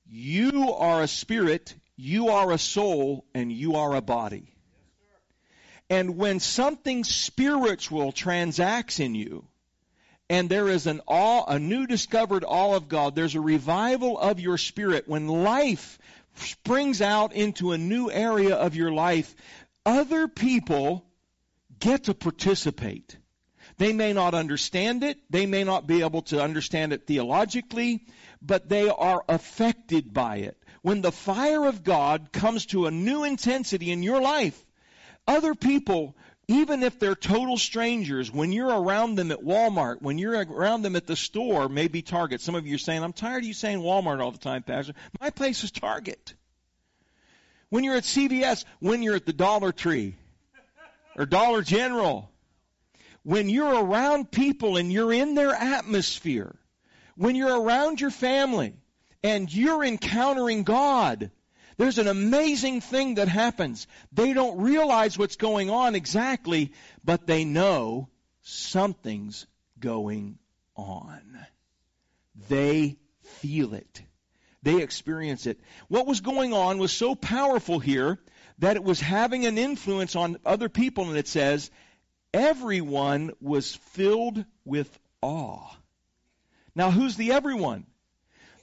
You 0.06 0.72
are 0.72 1.02
a 1.02 1.08
spirit, 1.08 1.74
you 1.96 2.28
are 2.28 2.50
a 2.52 2.58
soul, 2.58 3.24
and 3.34 3.52
you 3.52 3.76
are 3.76 3.94
a 3.94 4.02
body. 4.02 4.54
And 5.88 6.16
when 6.16 6.40
something 6.40 7.04
spiritual 7.04 8.12
transacts 8.12 9.00
in 9.00 9.14
you, 9.14 9.46
and 10.30 10.48
there 10.48 10.68
is 10.68 10.86
an 10.86 11.02
awe, 11.06 11.44
a 11.46 11.58
new 11.58 11.86
discovered 11.86 12.44
awe 12.46 12.74
of 12.74 12.88
God, 12.88 13.14
there's 13.14 13.34
a 13.34 13.40
revival 13.40 14.18
of 14.18 14.40
your 14.40 14.56
spirit. 14.56 15.06
When 15.06 15.28
life 15.28 15.98
springs 16.36 17.00
out 17.00 17.32
into 17.32 17.72
a 17.72 17.78
new 17.78 18.10
area 18.10 18.54
of 18.54 18.74
your 18.74 18.92
life, 18.92 19.34
other 19.86 20.28
people 20.28 21.04
get 21.78 22.04
to 22.04 22.14
participate. 22.14 23.16
They 23.76 23.92
may 23.92 24.12
not 24.12 24.34
understand 24.34 25.02
it. 25.02 25.18
They 25.30 25.46
may 25.46 25.64
not 25.64 25.86
be 25.86 26.02
able 26.02 26.22
to 26.22 26.42
understand 26.42 26.92
it 26.92 27.06
theologically, 27.06 28.06
but 28.40 28.68
they 28.68 28.88
are 28.88 29.24
affected 29.28 30.12
by 30.12 30.36
it. 30.38 30.56
When 30.82 31.00
the 31.00 31.12
fire 31.12 31.66
of 31.66 31.82
God 31.82 32.30
comes 32.32 32.66
to 32.66 32.86
a 32.86 32.90
new 32.90 33.24
intensity 33.24 33.90
in 33.90 34.02
your 34.02 34.20
life, 34.20 34.64
other 35.26 35.54
people, 35.54 36.16
even 36.48 36.82
if 36.82 36.98
they're 36.98 37.14
total 37.14 37.56
strangers, 37.56 38.30
when 38.30 38.52
you're 38.52 38.68
around 38.68 39.14
them 39.14 39.30
at 39.30 39.42
Walmart, 39.42 40.02
when 40.02 40.18
you're 40.18 40.44
around 40.44 40.82
them 40.82 40.96
at 40.96 41.06
the 41.06 41.16
store, 41.16 41.68
maybe 41.68 42.02
Target. 42.02 42.40
Some 42.40 42.54
of 42.54 42.66
you 42.66 42.74
are 42.74 42.78
saying, 42.78 43.02
I'm 43.02 43.12
tired 43.12 43.42
of 43.42 43.44
you 43.44 43.54
saying 43.54 43.80
Walmart 43.80 44.20
all 44.20 44.30
the 44.30 44.38
time, 44.38 44.62
Pastor. 44.62 44.94
My 45.20 45.30
place 45.30 45.64
is 45.64 45.70
Target. 45.70 46.34
When 47.70 47.82
you're 47.82 47.96
at 47.96 48.04
CVS, 48.04 48.64
when 48.80 49.02
you're 49.02 49.16
at 49.16 49.26
the 49.26 49.32
Dollar 49.32 49.72
Tree 49.72 50.16
or 51.16 51.26
Dollar 51.26 51.62
General, 51.62 52.30
when 53.22 53.48
you're 53.48 53.82
around 53.82 54.30
people 54.30 54.76
and 54.76 54.92
you're 54.92 55.12
in 55.12 55.34
their 55.34 55.54
atmosphere, 55.54 56.54
when 57.16 57.36
you're 57.36 57.60
around 57.60 58.00
your 58.00 58.10
family 58.10 58.74
and 59.22 59.52
you're 59.52 59.82
encountering 59.82 60.62
God, 60.62 61.30
there's 61.76 61.98
an 61.98 62.08
amazing 62.08 62.80
thing 62.80 63.16
that 63.16 63.28
happens. 63.28 63.86
They 64.12 64.32
don't 64.32 64.60
realize 64.60 65.18
what's 65.18 65.36
going 65.36 65.70
on 65.70 65.94
exactly, 65.94 66.72
but 67.04 67.26
they 67.26 67.44
know 67.44 68.08
something's 68.42 69.46
going 69.78 70.38
on. 70.76 71.20
They 72.48 72.96
feel 73.22 73.74
it. 73.74 74.02
They 74.62 74.82
experience 74.82 75.46
it. 75.46 75.60
What 75.88 76.06
was 76.06 76.20
going 76.20 76.52
on 76.52 76.78
was 76.78 76.92
so 76.92 77.14
powerful 77.14 77.78
here 77.78 78.18
that 78.58 78.76
it 78.76 78.84
was 78.84 79.00
having 79.00 79.46
an 79.46 79.58
influence 79.58 80.16
on 80.16 80.38
other 80.46 80.68
people, 80.68 81.08
and 81.08 81.18
it 81.18 81.28
says, 81.28 81.70
everyone 82.32 83.32
was 83.40 83.74
filled 83.74 84.44
with 84.64 84.98
awe. 85.20 85.76
Now, 86.74 86.90
who's 86.90 87.16
the 87.16 87.32
everyone? 87.32 87.86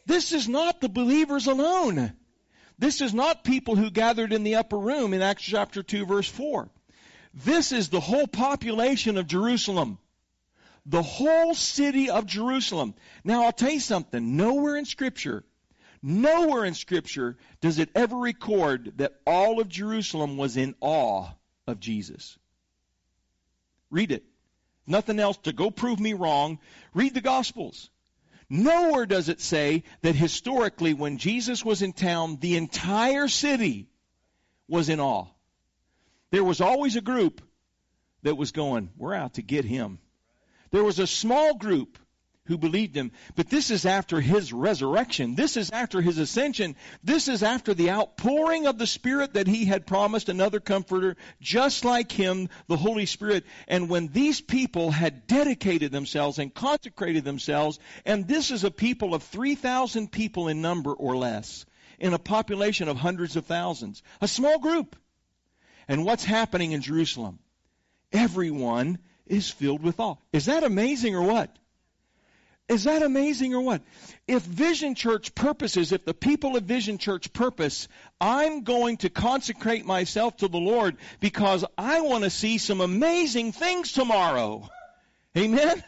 This 0.06 0.32
is 0.32 0.50
not 0.50 0.82
the 0.82 0.90
believers 0.90 1.48
alone. 1.48 2.14
This 2.82 3.00
is 3.00 3.14
not 3.14 3.44
people 3.44 3.76
who 3.76 3.92
gathered 3.92 4.34
in 4.34 4.44
the 4.44 4.56
upper 4.56 4.78
room 4.78 5.14
in 5.14 5.22
Acts 5.22 5.44
chapter 5.44 5.84
2 5.84 6.08
verse 6.08 6.28
4. 6.28 6.68
This 7.32 7.72
is 7.72 7.90
the 7.90 8.00
whole 8.00 8.26
population 8.26 9.20
of 9.20 9.28
Jerusalem. 9.28 10.00
The 10.88 11.04
whole 11.04 11.54
city 11.54 12.10
of 12.10 12.26
Jerusalem. 12.26 12.96
Now 13.24 13.46
I'll 13.46 13.52
tell 13.52 13.70
you 13.70 13.80
something. 13.80 14.36
Nowhere 14.36 14.78
in 14.78 14.86
scripture, 14.86 15.44
nowhere 16.02 16.66
in 16.66 16.74
scripture 16.74 17.38
does 17.62 17.78
it 17.78 17.92
ever 17.94 18.18
record 18.18 18.94
that 18.98 19.14
all 19.28 19.62
of 19.62 19.70
Jerusalem 19.70 20.38
was 20.38 20.58
in 20.58 20.74
awe 20.82 21.28
of 21.68 21.80
Jesus. 21.80 22.40
Read 23.92 24.12
it. 24.12 24.24
Nothing 24.88 25.20
else 25.20 25.38
to 25.44 25.54
go 25.54 25.70
prove 25.70 26.00
me 26.00 26.14
wrong. 26.14 26.58
Read 26.96 27.14
the 27.14 27.22
Gospels. 27.22 27.91
Nowhere 28.54 29.06
does 29.06 29.30
it 29.30 29.40
say 29.40 29.84
that 30.02 30.14
historically, 30.14 30.94
when 30.94 31.18
Jesus 31.18 31.64
was 31.64 31.82
in 31.82 31.94
town, 31.94 32.36
the 32.36 32.58
entire 32.58 33.30
city 33.30 33.88
was 34.68 34.90
in 34.90 35.00
awe. 35.00 35.28
There 36.32 36.44
was 36.44 36.60
always 36.60 36.98
a 36.98 37.02
group 37.02 37.42
that 38.24 38.36
was 38.36 38.52
going, 38.52 38.90
We're 38.98 39.14
out 39.14 39.36
to 39.36 39.42
get 39.42 39.64
him. 39.64 40.00
There 40.72 40.84
was 40.84 41.00
a 41.00 41.08
small 41.08 41.56
group 41.56 41.98
who 42.46 42.58
believed 42.58 42.96
him. 42.96 43.12
But 43.36 43.50
this 43.50 43.70
is 43.70 43.86
after 43.86 44.20
his 44.20 44.52
resurrection. 44.52 45.36
This 45.36 45.58
is 45.58 45.70
after 45.70 46.02
his 46.02 46.18
ascension. 46.18 46.76
This 47.04 47.28
is 47.28 47.44
after 47.44 47.74
the 47.74 47.92
outpouring 47.92 48.66
of 48.66 48.78
the 48.78 48.88
Spirit 48.88 49.34
that 49.34 49.48
he 49.48 49.66
had 49.66 49.86
promised 49.86 50.28
another 50.28 50.60
comforter, 50.60 51.18
just 51.40 51.86
like 51.86 52.12
him, 52.12 52.50
the 52.68 52.78
Holy 52.78 53.06
Spirit. 53.06 53.46
And 53.68 53.90
when 53.90 54.08
these 54.08 54.42
people 54.42 54.90
had 54.90 55.28
dedicated 55.28 55.92
themselves 55.92 56.40
and 56.40 56.54
consecrated 56.54 57.24
themselves, 57.24 57.80
and 58.06 58.28
this 58.28 58.50
is 58.50 58.64
a 58.64 58.72
people 58.72 59.14
of 59.14 59.24
3,000 59.24 60.12
people 60.12 60.48
in 60.48 60.62
number 60.62 60.94
or 60.94 61.16
less, 61.16 61.66
in 62.00 62.14
a 62.14 62.20
population 62.20 62.88
of 62.88 62.98
hundreds 62.98 63.36
of 63.36 63.46
thousands, 63.46 64.02
a 64.20 64.28
small 64.28 64.58
group. 64.58 64.96
And 65.88 66.06
what's 66.06 66.26
happening 66.26 66.72
in 66.72 66.82
Jerusalem? 66.82 67.40
Everyone 68.12 68.98
is 69.28 69.50
filled 69.50 69.84
with 69.84 70.00
awe. 70.00 70.16
Is 70.34 70.46
that 70.46 70.64
amazing 70.64 71.16
or 71.16 71.22
what? 71.22 71.56
Is 72.72 72.86
that 72.86 73.04
amazing 73.04 73.54
or 73.54 73.60
what? 73.60 73.82
If 74.30 74.44
Vision 74.44 74.96
Church 74.96 75.36
purposes, 75.36 75.92
if 75.92 76.06
the 76.06 76.14
people 76.14 76.56
of 76.56 76.64
Vision 76.64 76.98
Church 77.00 77.34
purpose, 77.34 77.90
I'm 78.22 78.64
going 78.64 78.96
to 78.98 79.10
consecrate 79.10 79.86
myself 79.86 80.38
to 80.38 80.48
the 80.48 80.58
Lord 80.58 80.96
because 81.20 81.66
I 81.78 82.00
want 82.00 82.24
to 82.24 82.30
see 82.30 82.58
some 82.58 82.80
amazing 82.80 83.52
things 83.52 83.92
tomorrow. 83.92 84.70
Amen? 85.38 85.84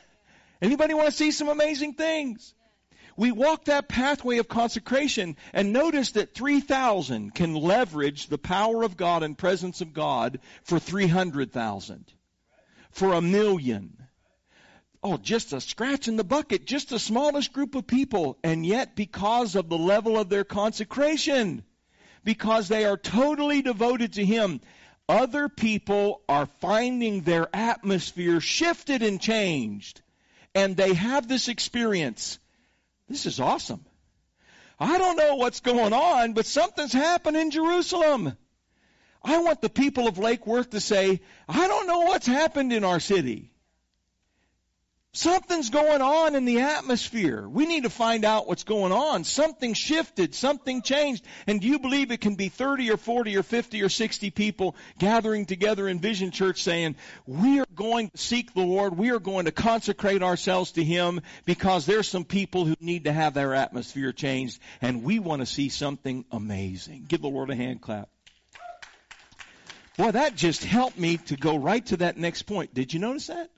Anybody 0.62 0.94
want 0.94 1.06
to 1.06 1.14
see 1.14 1.32
some 1.32 1.48
amazing 1.48 1.94
things? 1.94 2.54
We 3.16 3.32
walk 3.32 3.66
that 3.66 3.88
pathway 3.88 4.40
of 4.40 4.50
consecration 4.50 5.38
and 5.54 5.72
notice 5.72 6.12
that 6.12 6.36
3,000 6.36 7.34
can 7.34 7.56
leverage 7.56 8.28
the 8.28 8.38
power 8.38 8.84
of 8.84 8.98
God 8.98 9.24
and 9.24 9.38
presence 9.38 9.80
of 9.80 9.94
God 9.94 10.40
for 10.64 10.80
300,000, 10.80 12.12
for 12.92 13.14
a 13.14 13.22
million 13.22 14.03
oh, 15.04 15.18
just 15.18 15.54
a 15.54 15.62
scratch 15.62 16.08
in 16.08 16.16
the 16.16 16.24
bucket, 16.24 16.66
just 16.66 16.90
the 16.90 17.00
smallest 17.00 17.54
group 17.54 17.76
of 17.76 17.86
people. 17.86 18.38
And 18.44 18.66
yet, 18.66 18.96
because 18.96 19.56
of 19.56 19.70
the 19.70 19.78
level 19.78 20.18
of 20.18 20.30
their 20.30 20.44
consecration, 20.44 21.64
because 22.24 22.68
they 22.68 22.86
are 22.86 22.98
totally 22.98 23.62
devoted 23.62 24.14
to 24.14 24.26
Him, 24.26 24.62
other 25.10 25.50
people 25.50 26.22
are 26.30 26.46
finding 26.62 27.22
their 27.22 27.48
atmosphere 27.54 28.40
shifted 28.40 29.04
and 29.04 29.20
changed. 29.20 30.02
And 30.56 30.78
they 30.78 30.94
have 30.94 31.28
this 31.28 31.50
experience. 31.50 32.40
This 33.10 33.26
is 33.26 33.40
awesome. 33.40 33.86
I 34.80 34.98
don't 34.98 35.18
know 35.18 35.36
what's 35.36 35.60
going 35.60 35.94
on, 35.94 36.34
but 36.34 36.46
something's 36.46 36.94
happened 36.94 37.38
in 37.38 37.52
Jerusalem. 37.52 38.38
I 39.24 39.38
want 39.40 39.62
the 39.62 39.70
people 39.70 40.08
of 40.08 40.18
Lake 40.18 40.46
Worth 40.46 40.72
to 40.72 40.80
say, 40.80 41.22
I 41.48 41.68
don't 41.68 41.88
know 41.88 42.02
what's 42.02 42.28
happened 42.28 42.74
in 42.74 42.84
our 42.84 43.00
city. 43.00 43.53
Something's 45.16 45.70
going 45.70 46.02
on 46.02 46.34
in 46.34 46.46
the 46.46 46.62
atmosphere. 46.62 47.48
We 47.48 47.68
need 47.68 47.84
to 47.84 47.92
find 47.92 48.26
out 48.26 48.48
what's 48.48 48.64
going 48.64 48.92
on. 48.92 49.24
Something 49.24 49.76
shifted. 49.76 50.34
Something 50.34 50.82
changed. 50.82 51.24
And 51.46 51.62
do 51.62 51.68
you 51.68 51.78
believe 51.78 52.10
it 52.10 52.20
can 52.20 52.34
be 52.34 52.50
30 52.50 52.90
or 52.90 52.98
40 52.98 53.38
or 53.38 53.44
50 53.44 53.84
or 53.84 53.90
60 53.90 54.32
people 54.32 54.76
gathering 54.98 55.46
together 55.46 55.88
in 55.88 56.00
Vision 56.00 56.32
Church 56.32 56.64
saying, 56.64 56.96
we 57.28 57.60
are 57.60 57.68
going 57.76 58.10
to 58.10 58.18
seek 58.18 58.56
the 58.56 58.62
Lord. 58.62 58.98
We 58.98 59.12
are 59.12 59.20
going 59.20 59.46
to 59.46 59.52
consecrate 59.52 60.24
ourselves 60.24 60.72
to 60.74 60.84
Him 60.84 61.22
because 61.46 61.86
there's 61.86 62.10
some 62.10 62.26
people 62.26 62.66
who 62.66 62.76
need 62.80 63.04
to 63.04 63.14
have 63.14 63.36
their 63.36 63.54
atmosphere 63.54 64.14
changed 64.14 64.60
and 64.82 65.04
we 65.04 65.20
want 65.20 65.44
to 65.44 65.46
see 65.46 65.70
something 65.70 66.26
amazing. 66.32 67.06
Give 67.08 67.22
the 67.22 67.30
Lord 67.30 67.52
a 67.52 67.56
hand 67.56 67.82
clap. 67.82 68.10
Boy, 69.96 70.10
that 70.10 70.36
just 70.36 70.64
helped 70.64 70.98
me 70.98 71.18
to 71.18 71.38
go 71.38 71.56
right 71.56 71.86
to 71.86 71.98
that 71.98 72.18
next 72.18 72.44
point. 72.44 72.74
Did 72.74 72.96
you 72.96 73.00
notice 73.00 73.28
that? 73.28 73.52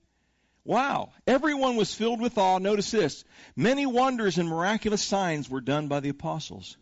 Wow. 0.66 1.12
Everyone 1.28 1.76
was 1.76 1.94
filled 1.94 2.20
with 2.20 2.38
awe. 2.38 2.58
Notice 2.58 2.92
this. 2.92 3.24
Many 3.56 3.86
wonders 3.86 4.40
and 4.40 4.50
miraculous 4.50 5.04
signs 5.04 5.50
were 5.50 5.62
done 5.62 5.88
by 5.88 6.00
the 6.00 6.10
apostles. 6.10 6.76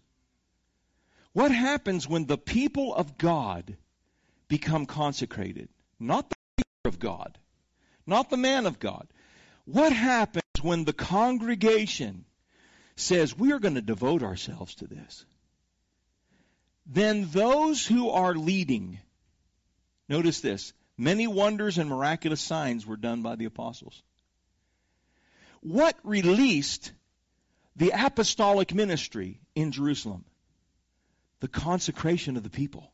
What 1.33 1.51
happens 1.51 2.07
when 2.07 2.25
the 2.25 2.37
people 2.37 2.95
of 2.95 3.17
God 3.17 3.75
become 4.47 4.85
consecrated? 4.85 5.67
Not 5.99 6.29
the 6.29 6.35
leader 6.57 6.95
of 6.95 6.99
God, 6.99 7.37
not 8.07 8.29
the 8.29 8.37
man 8.37 8.65
of 8.65 8.79
God. 8.79 9.07
What 9.65 9.91
happens 9.91 10.43
when 10.61 10.85
the 10.85 10.93
congregation 10.93 12.25
says, 12.95 13.37
we 13.37 13.51
are 13.51 13.59
going 13.59 13.75
to 13.75 13.81
devote 13.81 14.23
ourselves 14.23 14.75
to 14.75 14.87
this? 14.87 15.25
Then 16.85 17.29
those 17.31 17.85
who 17.85 18.09
are 18.09 18.35
leading, 18.35 18.99
notice 20.07 20.41
this, 20.41 20.73
Many 20.97 21.27
wonders 21.27 21.77
and 21.77 21.89
miraculous 21.89 22.41
signs 22.41 22.85
were 22.85 22.97
done 22.97 23.21
by 23.21 23.35
the 23.35 23.45
apostles. 23.45 24.01
What 25.61 25.97
released 26.03 26.91
the 27.75 27.91
apostolic 27.95 28.73
ministry 28.73 29.39
in 29.55 29.71
Jerusalem? 29.71 30.25
The 31.39 31.47
consecration 31.47 32.37
of 32.37 32.43
the 32.43 32.49
people. 32.49 32.91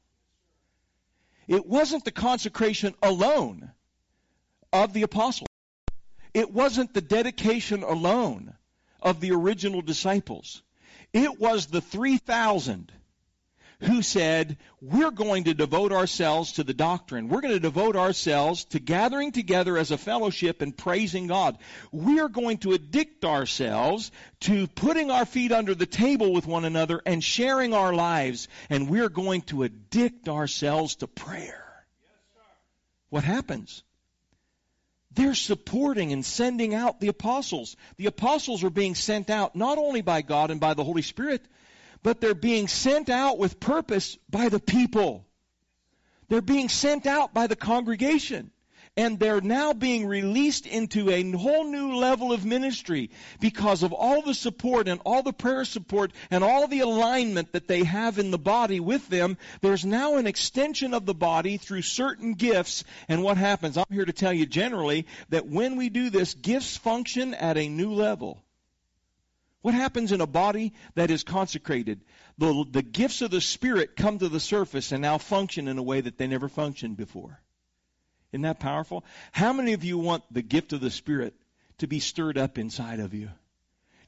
It 1.47 1.65
wasn't 1.65 2.05
the 2.05 2.11
consecration 2.11 2.93
alone 3.01 3.71
of 4.71 4.93
the 4.93 5.01
apostles. 5.01 5.47
It 6.33 6.51
wasn't 6.51 6.93
the 6.93 7.01
dedication 7.01 7.83
alone 7.83 8.53
of 9.01 9.19
the 9.19 9.31
original 9.31 9.81
disciples. 9.81 10.61
It 11.11 11.39
was 11.39 11.65
the 11.65 11.81
3,000 11.81 12.91
who 13.81 14.01
said, 14.01 14.57
we're 14.81 15.11
going 15.11 15.45
to 15.45 15.53
devote 15.53 15.93
ourselves 15.93 16.53
to 16.53 16.63
the 16.65 16.73
doctrine. 16.73 17.29
We're 17.29 17.41
going 17.41 17.53
to 17.53 17.61
devote 17.61 17.95
ourselves 17.95 18.65
to 18.65 18.79
gathering 18.79 19.31
together 19.31 19.77
as 19.77 19.91
a 19.91 19.97
fellowship 19.97 20.61
and 20.61 20.75
praising 20.75 21.27
God. 21.27 21.57
We 21.91 22.19
are 22.19 22.27
going 22.27 22.57
to 22.59 22.73
addict 22.73 23.23
ourselves 23.23 24.11
to 24.41 24.67
putting 24.67 25.11
our 25.11 25.25
feet 25.25 25.53
under 25.53 25.75
the 25.75 25.85
table 25.85 26.33
with 26.33 26.45
one 26.45 26.65
another 26.65 27.01
and 27.05 27.23
sharing 27.23 27.73
our 27.73 27.93
lives. 27.93 28.49
And 28.69 28.89
we're 28.89 29.09
going 29.09 29.43
to 29.43 29.63
addict 29.63 30.27
ourselves 30.27 30.95
to 30.95 31.07
prayer. 31.07 31.65
What 33.09 33.23
happens? 33.23 33.83
They're 35.11 35.35
supporting 35.35 36.11
and 36.11 36.25
sending 36.25 36.75
out 36.75 36.99
the 36.99 37.07
apostles. 37.07 37.77
The 37.97 38.07
apostles 38.07 38.63
are 38.63 38.69
being 38.69 38.93
sent 38.93 39.29
out 39.29 39.55
not 39.55 39.77
only 39.77 40.01
by 40.01 40.21
God 40.21 40.51
and 40.51 40.59
by 40.59 40.73
the 40.73 40.83
Holy 40.83 41.01
Spirit, 41.01 41.41
but 42.03 42.21
they're 42.21 42.33
being 42.33 42.67
sent 42.67 43.09
out 43.09 43.37
with 43.37 43.59
purpose 43.59 44.17
by 44.29 44.49
the 44.49 44.59
people. 44.59 45.25
They're 46.29 46.41
being 46.41 46.69
sent 46.69 47.05
out 47.05 47.33
by 47.33 47.47
the 47.47 47.55
congregation. 47.55 48.51
And 48.97 49.17
they're 49.17 49.39
now 49.39 49.71
being 49.71 50.07
released 50.07 50.65
into 50.65 51.09
a 51.09 51.31
whole 51.31 51.71
new 51.71 51.95
level 51.95 52.33
of 52.33 52.43
ministry 52.43 53.11
because 53.39 53.81
of 53.83 53.93
all 53.93 54.21
the 54.21 54.33
support 54.33 54.89
and 54.89 54.99
all 55.05 55.23
the 55.23 55.31
prayer 55.31 55.63
support 55.63 56.11
and 56.29 56.43
all 56.43 56.67
the 56.67 56.81
alignment 56.81 57.53
that 57.53 57.67
they 57.67 57.83
have 57.83 58.19
in 58.19 58.29
the 58.29 58.37
body 58.37 58.81
with 58.81 59.07
them. 59.07 59.37
There's 59.61 59.85
now 59.85 60.17
an 60.17 60.27
extension 60.27 60.93
of 60.93 61.05
the 61.05 61.13
body 61.13 61.55
through 61.55 61.83
certain 61.83 62.33
gifts. 62.33 62.83
And 63.07 63.23
what 63.23 63.37
happens? 63.37 63.77
I'm 63.77 63.85
here 63.89 64.05
to 64.05 64.11
tell 64.11 64.33
you 64.33 64.45
generally 64.45 65.05
that 65.29 65.47
when 65.47 65.77
we 65.77 65.89
do 65.89 66.09
this, 66.09 66.33
gifts 66.33 66.75
function 66.75 67.33
at 67.33 67.57
a 67.57 67.69
new 67.69 67.93
level. 67.93 68.43
What 69.61 69.73
happens 69.73 70.11
in 70.11 70.21
a 70.21 70.27
body 70.27 70.73
that 70.95 71.11
is 71.11 71.23
consecrated? 71.23 72.01
The, 72.37 72.65
the 72.69 72.81
gifts 72.81 73.21
of 73.21 73.31
the 73.31 73.41
Spirit 73.41 73.95
come 73.95 74.19
to 74.19 74.29
the 74.29 74.39
surface 74.39 74.91
and 74.91 75.01
now 75.01 75.17
function 75.17 75.67
in 75.67 75.77
a 75.77 75.83
way 75.83 75.99
that 76.01 76.17
they 76.17 76.27
never 76.27 76.47
functioned 76.47 76.95
before. 76.95 77.41
Isn't 78.31 78.43
that 78.43 78.59
powerful? 78.59 79.03
How 79.31 79.51
many 79.51 79.73
of 79.73 79.83
you 79.83 79.97
want 79.97 80.23
the 80.31 80.41
gift 80.41 80.71
of 80.71 80.81
the 80.81 80.91
Spirit 80.91 81.33
to 81.79 81.87
be 81.87 81.99
stirred 81.99 82.37
up 82.37 82.57
inside 82.57 82.99
of 82.99 83.13
you? 83.13 83.29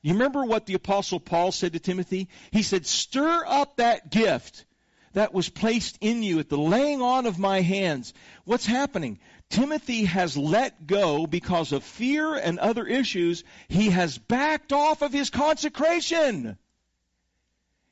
You 0.02 0.14
remember 0.14 0.46
what 0.46 0.66
the 0.66 0.74
Apostle 0.76 1.20
Paul 1.20 1.52
said 1.52 1.74
to 1.74 1.80
Timothy? 1.80 2.30
He 2.52 2.64
said, 2.64 2.86
Stir 2.86 3.44
up 3.46 3.78
that 3.78 4.10
gift 4.10 4.66
that 5.14 5.34
was 5.34 5.50
placed 5.50 5.98
in 6.02 6.24
you 6.24 6.40
at 6.40 6.50
the 6.50 6.58
laying 6.58 7.02
on 7.02 7.26
of 7.26 7.40
my 7.40 7.62
hands. 7.62 8.14
What's 8.46 8.66
happening? 8.66 9.20
Timothy 9.50 10.06
has 10.06 10.38
let 10.38 10.88
go 10.88 11.28
because 11.28 11.72
of 11.72 11.84
fear 11.84 12.36
and 12.36 12.58
other 12.60 12.86
issues. 12.88 13.44
He 13.68 13.90
has 13.90 14.18
backed 14.18 14.72
off 14.72 15.02
of 15.02 15.12
his 15.12 15.30
consecration. 15.30 16.58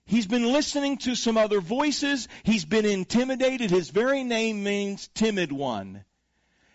He's 0.05 0.27
been 0.27 0.51
listening 0.51 0.97
to 0.99 1.15
some 1.15 1.37
other 1.37 1.61
voices. 1.61 2.27
He's 2.43 2.65
been 2.65 2.85
intimidated. 2.85 3.69
His 3.69 3.89
very 3.89 4.23
name 4.23 4.63
means 4.63 5.07
timid 5.13 5.51
one. 5.51 6.03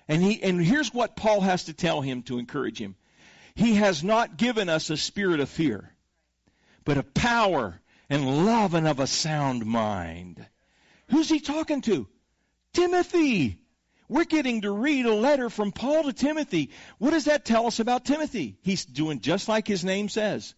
And 0.07 0.23
he, 0.23 0.43
and 0.43 0.65
here's 0.65 0.93
what 0.93 1.17
Paul 1.17 1.41
has 1.41 1.65
to 1.65 1.73
tell 1.73 2.01
him 2.01 2.23
to 2.25 2.39
encourage 2.39 2.79
him. 2.79 2.95
He 3.55 3.75
has 3.77 4.05
not 4.05 4.37
given 4.37 4.69
us 4.69 4.91
a 4.91 4.97
spirit 4.97 5.41
of 5.41 5.49
fear, 5.49 5.91
but 6.85 6.99
of 6.99 7.15
power 7.15 7.81
and 8.09 8.47
love 8.47 8.75
and 8.75 8.87
of 8.87 9.01
a 9.01 9.07
sound 9.07 9.65
mind. 9.65 10.45
Who's 11.11 11.29
he 11.29 11.41
talking 11.41 11.81
to? 11.83 12.07
Timothy. 12.73 13.59
We're 14.09 14.25
getting 14.25 14.63
to 14.63 14.71
read 14.71 15.07
a 15.07 15.15
letter 15.15 15.49
from 15.49 15.73
Paul 15.73 16.05
to 16.05 16.13
Timothy. 16.13 16.71
What 16.99 17.11
does 17.11 17.25
that 17.25 17.45
tell 17.45 17.67
us 17.67 17.81
about 17.81 18.05
Timothy? 18.05 18.59
He's 18.63 18.85
doing 18.85 19.21
just 19.21 19.49
like 19.49 19.67
his 19.67 19.85
name 19.85 20.09
says. 20.09 20.55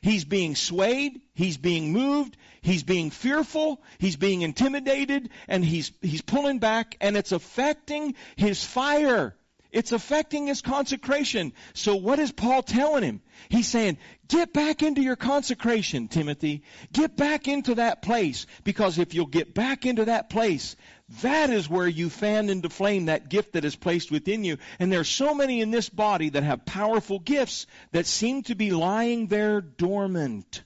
He's 0.00 0.24
being 0.24 0.54
swayed, 0.54 1.20
he's 1.34 1.56
being 1.56 1.92
moved, 1.92 2.36
he's 2.60 2.84
being 2.84 3.10
fearful, 3.10 3.82
he's 3.98 4.16
being 4.16 4.42
intimidated, 4.42 5.30
and 5.48 5.64
he's 5.64 5.90
he's 6.00 6.22
pulling 6.22 6.60
back 6.60 6.96
and 7.00 7.16
it's 7.16 7.32
affecting 7.32 8.14
his 8.36 8.64
fire. 8.64 9.34
It's 9.70 9.92
affecting 9.92 10.46
his 10.46 10.62
consecration. 10.62 11.52
So 11.74 11.96
what 11.96 12.18
is 12.18 12.32
Paul 12.32 12.62
telling 12.62 13.02
him? 13.02 13.20
He's 13.50 13.68
saying, 13.68 13.98
get 14.26 14.52
back 14.52 14.82
into 14.82 15.02
your 15.02 15.16
consecration, 15.16 16.08
Timothy. 16.08 16.62
Get 16.92 17.16
back 17.16 17.48
into 17.48 17.74
that 17.74 18.00
place. 18.00 18.46
Because 18.64 18.98
if 18.98 19.12
you'll 19.12 19.26
get 19.26 19.54
back 19.54 19.84
into 19.84 20.06
that 20.06 20.30
place, 20.30 20.74
that 21.22 21.50
is 21.50 21.68
where 21.68 21.86
you 21.86 22.08
fan 22.08 22.48
into 22.48 22.70
flame 22.70 23.06
that 23.06 23.28
gift 23.28 23.52
that 23.52 23.66
is 23.66 23.76
placed 23.76 24.10
within 24.10 24.42
you. 24.42 24.56
And 24.78 24.90
there 24.90 25.00
are 25.00 25.04
so 25.04 25.34
many 25.34 25.60
in 25.60 25.70
this 25.70 25.90
body 25.90 26.30
that 26.30 26.44
have 26.44 26.64
powerful 26.64 27.18
gifts 27.18 27.66
that 27.92 28.06
seem 28.06 28.44
to 28.44 28.54
be 28.54 28.70
lying 28.70 29.26
there 29.26 29.60
dormant. 29.60 30.64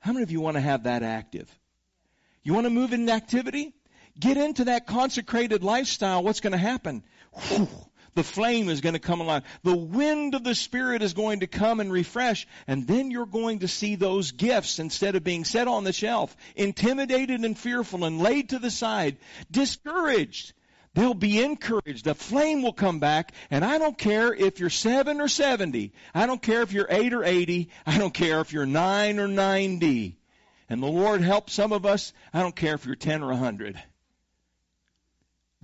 How 0.00 0.12
many 0.12 0.22
of 0.22 0.30
you 0.30 0.40
want 0.40 0.56
to 0.56 0.62
have 0.62 0.84
that 0.84 1.02
active? 1.02 1.50
You 2.42 2.54
want 2.54 2.64
to 2.64 2.70
move 2.70 2.92
in 2.92 3.08
activity? 3.08 3.74
Get 4.18 4.36
into 4.36 4.66
that 4.66 4.86
consecrated 4.86 5.64
lifestyle. 5.64 6.22
What's 6.22 6.40
going 6.40 6.52
to 6.52 6.58
happen? 6.58 7.02
The 8.14 8.22
flame 8.22 8.68
is 8.68 8.80
going 8.80 8.94
to 8.94 8.98
come 8.98 9.20
alive. 9.20 9.42
The 9.62 9.76
wind 9.76 10.34
of 10.34 10.44
the 10.44 10.54
Spirit 10.54 11.02
is 11.02 11.14
going 11.14 11.40
to 11.40 11.46
come 11.46 11.80
and 11.80 11.92
refresh. 11.92 12.46
And 12.66 12.86
then 12.86 13.10
you're 13.10 13.26
going 13.26 13.60
to 13.60 13.68
see 13.68 13.96
those 13.96 14.32
gifts, 14.32 14.78
instead 14.78 15.16
of 15.16 15.24
being 15.24 15.44
set 15.44 15.68
on 15.68 15.84
the 15.84 15.92
shelf, 15.92 16.36
intimidated 16.56 17.40
and 17.40 17.58
fearful 17.58 18.04
and 18.04 18.20
laid 18.20 18.50
to 18.50 18.58
the 18.58 18.70
side, 18.70 19.16
discouraged. 19.50 20.52
They'll 20.94 21.12
be 21.12 21.42
encouraged. 21.42 22.04
The 22.04 22.14
flame 22.14 22.62
will 22.62 22.72
come 22.72 23.00
back. 23.00 23.32
And 23.50 23.64
I 23.64 23.78
don't 23.78 23.98
care 23.98 24.32
if 24.32 24.60
you're 24.60 24.70
7 24.70 25.20
or 25.20 25.26
70. 25.26 25.92
I 26.14 26.26
don't 26.26 26.40
care 26.40 26.62
if 26.62 26.72
you're 26.72 26.86
8 26.88 27.12
or 27.14 27.24
80. 27.24 27.68
I 27.84 27.98
don't 27.98 28.14
care 28.14 28.40
if 28.40 28.52
you're 28.52 28.64
9 28.64 29.18
or 29.18 29.26
90. 29.26 30.16
And 30.68 30.82
the 30.82 30.86
Lord 30.86 31.20
help 31.20 31.50
some 31.50 31.72
of 31.72 31.84
us. 31.84 32.12
I 32.32 32.40
don't 32.40 32.54
care 32.54 32.74
if 32.74 32.86
you're 32.86 32.94
10 32.94 33.22
or 33.22 33.32
a 33.32 33.34
100. 33.34 33.82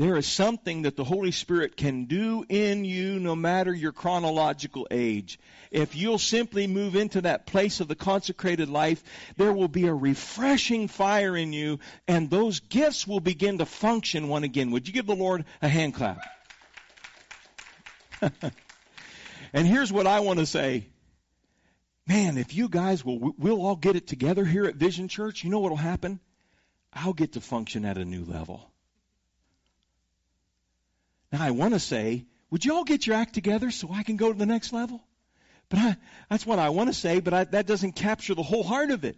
There 0.01 0.17
is 0.17 0.27
something 0.27 0.83
that 0.83 0.97
the 0.97 1.05
Holy 1.05 1.31
Spirit 1.31 1.77
can 1.77 2.07
do 2.07 2.43
in 2.49 2.87
you 2.87 3.21
no 3.21 3.37
matter 3.37 3.71
your 3.71 3.93
chronological 3.93 4.89
age. 4.91 5.39
If 5.71 5.95
you'll 5.95 6.17
simply 6.17 6.67
move 6.67 6.97
into 6.97 7.21
that 7.21 7.45
place 7.45 7.81
of 7.81 7.89
the 7.89 7.95
consecrated 7.95 8.71
life, 8.71 9.05
there 9.37 9.53
will 9.53 9.69
be 9.69 9.89
a 9.89 9.93
refreshing 9.93 10.89
fire 10.89 11.37
in 11.37 11.53
you 11.53 11.81
and 12.09 12.31
those 12.31 12.61
gifts 12.61 13.07
will 13.07 13.21
begin 13.21 13.59
to 13.59 13.67
function 13.67 14.29
one 14.29 14.43
again. 14.43 14.71
Would 14.71 14.89
you 14.89 14.95
give 14.95 15.05
the 15.05 15.15
Lord 15.15 15.45
a 15.61 15.69
hand 15.69 15.93
clap? 15.93 16.23
and 19.53 19.67
here's 19.67 19.93
what 19.93 20.07
I 20.07 20.21
want 20.21 20.39
to 20.39 20.47
say. 20.47 20.87
Man, 22.07 22.39
if 22.39 22.55
you 22.55 22.71
guys 22.71 23.05
will, 23.05 23.35
we'll 23.37 23.61
all 23.61 23.77
get 23.77 23.97
it 23.97 24.07
together 24.07 24.47
here 24.47 24.65
at 24.65 24.77
Vision 24.77 25.09
Church, 25.09 25.45
you 25.45 25.51
know 25.51 25.61
what 25.61 25.69
will 25.69 25.77
happen? 25.77 26.21
I'll 26.91 27.13
get 27.13 27.33
to 27.33 27.43
function 27.43 27.85
at 27.85 27.99
a 27.99 28.05
new 28.07 28.25
level. 28.25 28.70
Now 31.33 31.43
I 31.43 31.51
want 31.51 31.75
to 31.75 31.81
say, 31.81 32.27
would 32.51 32.65
you 32.65 32.75
all 32.75 32.85
get 32.85 33.07
your 33.07 33.17
act 33.17 33.35
together 33.35 33.71
so 33.71 33.91
I 33.93 34.03
can 34.03 34.17
go 34.17 34.33
to 34.33 34.39
the 34.39 34.47
next 34.47 34.73
level? 34.73 35.01
But 35.69 35.79
I, 35.79 35.97
that's 36.29 36.45
what 36.45 36.59
I 36.59 36.71
want 36.71 36.91
to 36.91 36.95
say, 36.95 37.21
but 37.21 37.33
I, 37.33 37.45
that 37.45 37.67
doesn't 37.67 37.93
capture 37.93 38.35
the 38.35 38.43
whole 38.43 38.65
heart 38.65 38.91
of 38.91 39.05
it. 39.05 39.17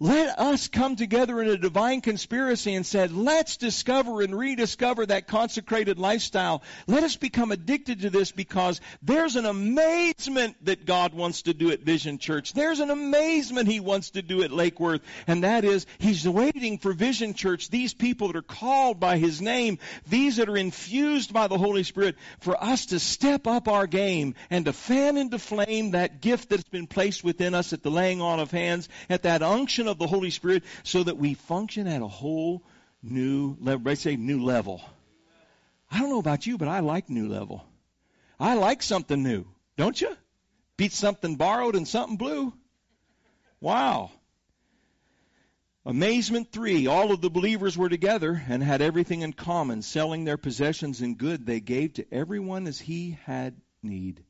Let 0.00 0.38
us 0.38 0.68
come 0.68 0.94
together 0.94 1.42
in 1.42 1.48
a 1.48 1.56
divine 1.56 2.02
conspiracy 2.02 2.76
and 2.76 2.86
said, 2.86 3.10
let's 3.10 3.56
discover 3.56 4.22
and 4.22 4.32
rediscover 4.32 5.04
that 5.06 5.26
consecrated 5.26 5.98
lifestyle. 5.98 6.62
Let 6.86 7.02
us 7.02 7.16
become 7.16 7.50
addicted 7.50 8.02
to 8.02 8.10
this 8.10 8.30
because 8.30 8.80
there's 9.02 9.34
an 9.34 9.44
amazement 9.44 10.54
that 10.66 10.86
God 10.86 11.14
wants 11.14 11.42
to 11.42 11.54
do 11.54 11.72
at 11.72 11.80
Vision 11.80 12.18
Church. 12.18 12.52
There's 12.52 12.78
an 12.78 12.90
amazement 12.90 13.68
He 13.68 13.80
wants 13.80 14.10
to 14.10 14.22
do 14.22 14.44
at 14.44 14.52
Lake 14.52 14.78
Worth. 14.78 15.00
And 15.26 15.42
that 15.42 15.64
is, 15.64 15.84
He's 15.98 16.28
waiting 16.28 16.78
for 16.78 16.92
Vision 16.92 17.34
Church, 17.34 17.68
these 17.68 17.92
people 17.92 18.28
that 18.28 18.36
are 18.36 18.42
called 18.42 19.00
by 19.00 19.18
His 19.18 19.42
name, 19.42 19.80
these 20.06 20.36
that 20.36 20.48
are 20.48 20.56
infused 20.56 21.32
by 21.32 21.48
the 21.48 21.58
Holy 21.58 21.82
Spirit, 21.82 22.14
for 22.38 22.62
us 22.62 22.86
to 22.86 23.00
step 23.00 23.48
up 23.48 23.66
our 23.66 23.88
game 23.88 24.36
and 24.48 24.66
to 24.66 24.72
fan 24.72 25.16
into 25.16 25.40
flame 25.40 25.90
that 25.90 26.20
gift 26.20 26.50
that's 26.50 26.62
been 26.62 26.86
placed 26.86 27.24
within 27.24 27.52
us 27.52 27.72
at 27.72 27.82
the 27.82 27.90
laying 27.90 28.20
on 28.20 28.38
of 28.38 28.52
hands, 28.52 28.88
at 29.10 29.24
that 29.24 29.42
unction 29.42 29.87
of 29.88 29.98
the 29.98 30.06
Holy 30.06 30.30
Spirit 30.30 30.62
so 30.84 31.02
that 31.02 31.16
we 31.16 31.34
function 31.34 31.86
at 31.86 32.02
a 32.02 32.08
whole 32.08 32.62
new 33.02 33.56
level. 33.60 33.90
I 33.90 33.94
say 33.94 34.16
new 34.16 34.44
level. 34.44 34.80
I 35.90 35.98
don't 35.98 36.10
know 36.10 36.18
about 36.18 36.46
you, 36.46 36.58
but 36.58 36.68
I 36.68 36.80
like 36.80 37.08
new 37.08 37.28
level. 37.28 37.64
I 38.38 38.54
like 38.54 38.82
something 38.82 39.22
new, 39.22 39.46
don't 39.76 40.00
you? 40.00 40.16
Beat 40.76 40.92
something 40.92 41.36
borrowed 41.36 41.74
and 41.74 41.88
something 41.88 42.16
blue. 42.16 42.52
Wow. 43.60 44.12
Amazement 45.84 46.52
three. 46.52 46.86
All 46.86 47.12
of 47.12 47.20
the 47.20 47.30
believers 47.30 47.76
were 47.76 47.88
together 47.88 48.40
and 48.48 48.62
had 48.62 48.82
everything 48.82 49.22
in 49.22 49.32
common, 49.32 49.82
selling 49.82 50.24
their 50.24 50.36
possessions 50.36 51.00
and 51.00 51.16
good 51.16 51.46
they 51.46 51.60
gave 51.60 51.94
to 51.94 52.06
everyone 52.12 52.66
as 52.66 52.78
he 52.78 53.18
had 53.24 53.56
need. 53.82 54.22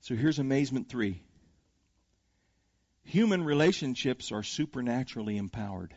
So 0.00 0.14
here's 0.14 0.38
amazement 0.38 0.88
three. 0.88 1.20
Human 3.04 3.44
relationships 3.44 4.32
are 4.32 4.42
supernaturally 4.42 5.36
empowered. 5.36 5.94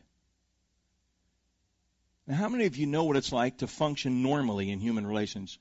Now, 2.27 2.35
how 2.35 2.49
many 2.49 2.65
of 2.65 2.75
you 2.75 2.85
know 2.85 3.05
what 3.05 3.15
it's 3.15 3.31
like 3.31 3.59
to 3.59 3.67
function 3.67 4.21
normally 4.21 4.69
in 4.69 4.79
human 4.79 5.07
relations? 5.07 5.57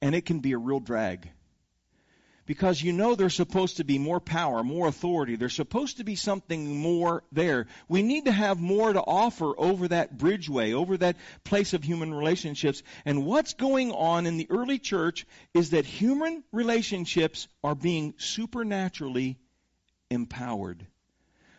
And 0.00 0.14
it 0.14 0.24
can 0.24 0.38
be 0.38 0.52
a 0.52 0.58
real 0.58 0.78
drag. 0.78 1.28
Because 2.46 2.80
you 2.80 2.92
know 2.92 3.16
there's 3.16 3.34
supposed 3.34 3.78
to 3.78 3.84
be 3.84 3.98
more 3.98 4.20
power, 4.20 4.62
more 4.62 4.86
authority. 4.86 5.34
There's 5.34 5.52
supposed 5.52 5.96
to 5.96 6.04
be 6.04 6.14
something 6.14 6.76
more 6.76 7.24
there. 7.32 7.66
We 7.88 8.02
need 8.02 8.26
to 8.26 8.32
have 8.32 8.60
more 8.60 8.92
to 8.92 9.00
offer 9.00 9.52
over 9.58 9.88
that 9.88 10.16
bridgeway, 10.16 10.72
over 10.72 10.96
that 10.98 11.16
place 11.42 11.74
of 11.74 11.82
human 11.82 12.14
relationships. 12.14 12.84
And 13.04 13.26
what's 13.26 13.54
going 13.54 13.90
on 13.90 14.26
in 14.26 14.36
the 14.36 14.46
early 14.48 14.78
church 14.78 15.26
is 15.54 15.70
that 15.70 15.86
human 15.86 16.44
relationships 16.52 17.48
are 17.64 17.74
being 17.74 18.14
supernaturally 18.18 19.38
empowered. 20.10 20.86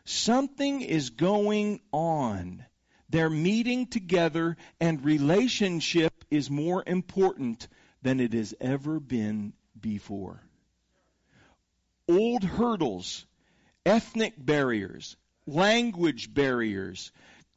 Something 0.06 0.82
is 0.82 1.10
going 1.10 1.82
on. 1.92 2.66
They're 3.10 3.30
meeting 3.30 3.88
together, 3.88 4.58
and 4.80 5.04
relationship 5.04 6.26
is 6.30 6.50
more 6.50 6.84
important 6.86 7.68
than 8.02 8.20
it 8.20 8.34
has 8.34 8.54
ever 8.60 9.00
been 9.00 9.54
before. 9.80 10.42
Old 12.10 12.44
hurdles, 12.44 13.26
ethnic 13.86 14.34
barriers, 14.38 15.18
language 15.46 16.34
barriers, 16.34 17.12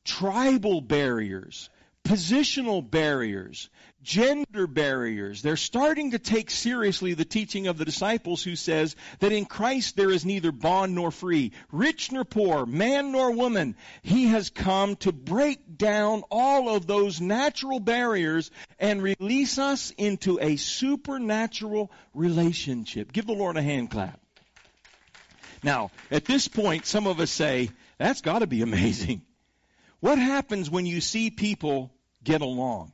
tribal 0.04 0.80
barriers, 0.80 1.70
positional 2.04 2.88
barriers, 2.88 3.68
gender 4.02 4.66
barriers. 4.66 5.42
They're 5.42 5.56
starting 5.56 6.12
to 6.12 6.18
take 6.18 6.50
seriously 6.50 7.14
the 7.14 7.24
teaching 7.24 7.66
of 7.66 7.78
the 7.78 7.84
disciples 7.84 8.42
who 8.42 8.56
says 8.56 8.96
that 9.20 9.32
in 9.32 9.44
Christ 9.44 9.96
there 9.96 10.10
is 10.10 10.24
neither 10.24 10.52
bond 10.52 10.94
nor 10.94 11.10
free, 11.10 11.52
rich 11.70 12.10
nor 12.10 12.24
poor, 12.24 12.66
man 12.66 13.12
nor 13.12 13.32
woman. 13.32 13.76
He 14.02 14.28
has 14.28 14.50
come 14.50 14.96
to 14.96 15.12
break 15.12 15.76
down 15.76 16.22
all 16.30 16.74
of 16.74 16.86
those 16.86 17.20
natural 17.20 17.80
barriers 17.80 18.50
and 18.78 19.02
release 19.02 19.58
us 19.58 19.92
into 19.96 20.38
a 20.40 20.56
supernatural 20.56 21.92
relationship. 22.14 23.12
Give 23.12 23.26
the 23.26 23.34
Lord 23.34 23.56
a 23.56 23.62
hand 23.62 23.90
clap. 23.90 24.18
Now, 25.62 25.90
at 26.10 26.24
this 26.24 26.48
point, 26.48 26.86
some 26.86 27.06
of 27.06 27.20
us 27.20 27.30
say, 27.30 27.70
that's 27.98 28.22
got 28.22 28.38
to 28.38 28.46
be 28.46 28.62
amazing. 28.62 29.22
What 30.00 30.18
happens 30.18 30.70
when 30.70 30.86
you 30.86 31.00
see 31.00 31.30
people 31.30 31.92
get 32.24 32.40
along? 32.40 32.92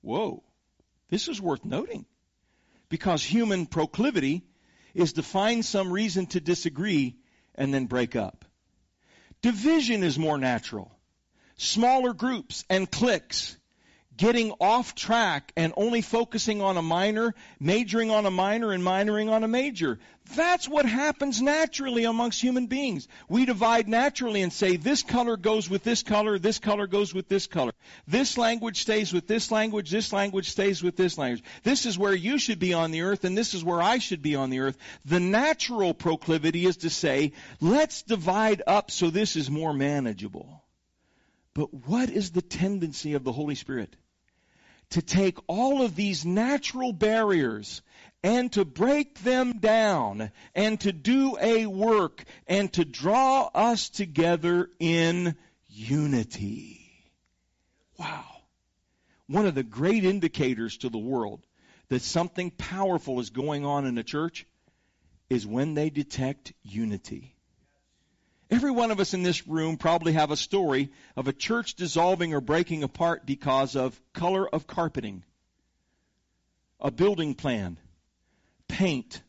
Whoa, 0.00 0.42
this 1.10 1.28
is 1.28 1.40
worth 1.40 1.64
noting. 1.64 2.06
Because 2.88 3.22
human 3.22 3.66
proclivity 3.66 4.42
is 4.94 5.12
to 5.14 5.22
find 5.22 5.64
some 5.64 5.92
reason 5.92 6.26
to 6.26 6.40
disagree 6.40 7.16
and 7.54 7.72
then 7.72 7.86
break 7.86 8.16
up. 8.16 8.44
Division 9.42 10.02
is 10.02 10.18
more 10.18 10.38
natural. 10.38 10.90
Smaller 11.56 12.14
groups 12.14 12.64
and 12.68 12.90
cliques 12.90 13.56
getting 14.20 14.52
off 14.60 14.94
track 14.94 15.50
and 15.56 15.72
only 15.78 16.02
focusing 16.02 16.60
on 16.60 16.76
a 16.76 16.82
minor, 16.82 17.34
majoring 17.58 18.10
on 18.10 18.26
a 18.26 18.30
minor, 18.30 18.70
and 18.70 18.84
minoring 18.84 19.32
on 19.32 19.44
a 19.44 19.48
major. 19.48 19.98
That's 20.36 20.68
what 20.68 20.84
happens 20.84 21.40
naturally 21.40 22.04
amongst 22.04 22.38
human 22.38 22.66
beings. 22.66 23.08
We 23.30 23.46
divide 23.46 23.88
naturally 23.88 24.42
and 24.42 24.52
say 24.52 24.76
this 24.76 25.02
color 25.02 25.38
goes 25.38 25.70
with 25.70 25.84
this 25.84 26.02
color, 26.02 26.38
this 26.38 26.58
color 26.58 26.86
goes 26.86 27.14
with 27.14 27.28
this 27.28 27.46
color. 27.46 27.72
This 28.06 28.36
language 28.36 28.82
stays 28.82 29.10
with 29.10 29.26
this 29.26 29.50
language, 29.50 29.90
this 29.90 30.12
language 30.12 30.50
stays 30.50 30.82
with 30.82 30.96
this 30.96 31.16
language. 31.16 31.42
This 31.62 31.86
is 31.86 31.98
where 31.98 32.14
you 32.14 32.38
should 32.38 32.58
be 32.58 32.74
on 32.74 32.90
the 32.90 33.00
earth, 33.00 33.24
and 33.24 33.38
this 33.38 33.54
is 33.54 33.64
where 33.64 33.80
I 33.80 33.98
should 33.98 34.20
be 34.20 34.36
on 34.36 34.50
the 34.50 34.60
earth. 34.60 34.76
The 35.06 35.20
natural 35.20 35.94
proclivity 35.94 36.66
is 36.66 36.76
to 36.78 36.90
say, 36.90 37.32
let's 37.58 38.02
divide 38.02 38.60
up 38.66 38.90
so 38.90 39.08
this 39.08 39.34
is 39.34 39.50
more 39.50 39.72
manageable. 39.72 40.62
But 41.54 41.72
what 41.72 42.10
is 42.10 42.32
the 42.32 42.42
tendency 42.42 43.14
of 43.14 43.24
the 43.24 43.32
Holy 43.32 43.54
Spirit? 43.54 43.96
To 44.90 45.02
take 45.02 45.38
all 45.46 45.82
of 45.82 45.94
these 45.96 46.24
natural 46.24 46.92
barriers 46.92 47.82
and 48.22 48.52
to 48.52 48.64
break 48.64 49.20
them 49.20 49.58
down 49.58 50.30
and 50.54 50.80
to 50.80 50.92
do 50.92 51.38
a 51.40 51.66
work 51.66 52.24
and 52.46 52.72
to 52.72 52.84
draw 52.84 53.48
us 53.54 53.88
together 53.88 54.68
in 54.78 55.36
unity. 55.68 56.80
Wow. 57.98 58.24
One 59.26 59.46
of 59.46 59.54
the 59.54 59.62
great 59.62 60.04
indicators 60.04 60.78
to 60.78 60.88
the 60.88 60.98
world 60.98 61.46
that 61.88 62.02
something 62.02 62.50
powerful 62.50 63.20
is 63.20 63.30
going 63.30 63.64
on 63.64 63.86
in 63.86 63.96
a 63.96 64.02
church 64.02 64.46
is 65.28 65.46
when 65.46 65.74
they 65.74 65.90
detect 65.90 66.52
unity. 66.62 67.36
Every 68.50 68.72
one 68.72 68.90
of 68.90 68.98
us 68.98 69.14
in 69.14 69.22
this 69.22 69.46
room 69.46 69.76
probably 69.76 70.14
have 70.14 70.32
a 70.32 70.36
story 70.36 70.90
of 71.16 71.28
a 71.28 71.32
church 71.32 71.74
dissolving 71.74 72.34
or 72.34 72.40
breaking 72.40 72.82
apart 72.82 73.24
because 73.24 73.76
of 73.76 74.00
color 74.12 74.48
of 74.48 74.66
carpeting, 74.66 75.22
a 76.80 76.90
building 76.90 77.34
plan, 77.34 77.78
paint. 78.66 79.22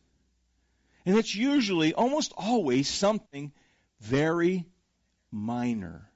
And 1.06 1.16
it's 1.16 1.34
usually, 1.34 1.94
almost 1.94 2.32
always, 2.36 2.88
something 2.88 3.52
very 4.00 4.66
minor. 5.30 6.08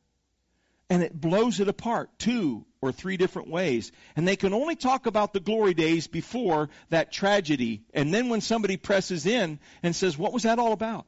And 0.91 1.03
it 1.03 1.21
blows 1.21 1.61
it 1.61 1.69
apart 1.69 2.11
two 2.19 2.65
or 2.81 2.91
three 2.91 3.17
different 3.17 3.49
ways. 3.49 3.93
And 4.17 4.27
they 4.27 4.37
can 4.37 4.53
only 4.53 4.75
talk 4.75 5.07
about 5.07 5.33
the 5.33 5.41
glory 5.41 5.75
days 5.75 6.09
before 6.09 6.71
that 6.91 7.13
tragedy. 7.13 7.83
And 7.95 8.13
then 8.13 8.29
when 8.29 8.41
somebody 8.41 8.77
presses 8.77 9.27
in 9.27 9.61
and 9.85 9.95
says, 9.95 10.19
What 10.19 10.33
was 10.33 10.43
that 10.43 10.59
all 10.59 10.73
about? 10.73 11.07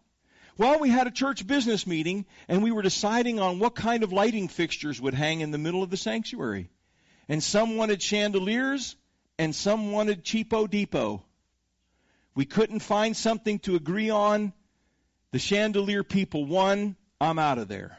Well, 0.58 0.80
we 0.80 0.90
had 0.90 1.06
a 1.06 1.12
church 1.12 1.46
business 1.46 1.86
meeting 1.86 2.26
and 2.48 2.64
we 2.64 2.72
were 2.72 2.82
deciding 2.82 3.38
on 3.38 3.60
what 3.60 3.76
kind 3.76 4.02
of 4.02 4.12
lighting 4.12 4.48
fixtures 4.48 5.00
would 5.00 5.14
hang 5.14 5.40
in 5.40 5.52
the 5.52 5.58
middle 5.58 5.84
of 5.84 5.90
the 5.90 5.96
sanctuary. 5.96 6.68
And 7.28 7.40
some 7.40 7.76
wanted 7.76 8.02
chandeliers 8.02 8.96
and 9.38 9.54
some 9.54 9.92
wanted 9.92 10.24
cheapo 10.24 10.68
depot. 10.68 11.22
We 12.34 12.44
couldn't 12.44 12.80
find 12.80 13.16
something 13.16 13.60
to 13.60 13.76
agree 13.76 14.10
on. 14.10 14.52
The 15.30 15.38
chandelier 15.38 16.02
people 16.02 16.44
won. 16.44 16.96
I'm 17.20 17.38
out 17.38 17.58
of 17.58 17.68
there. 17.68 17.96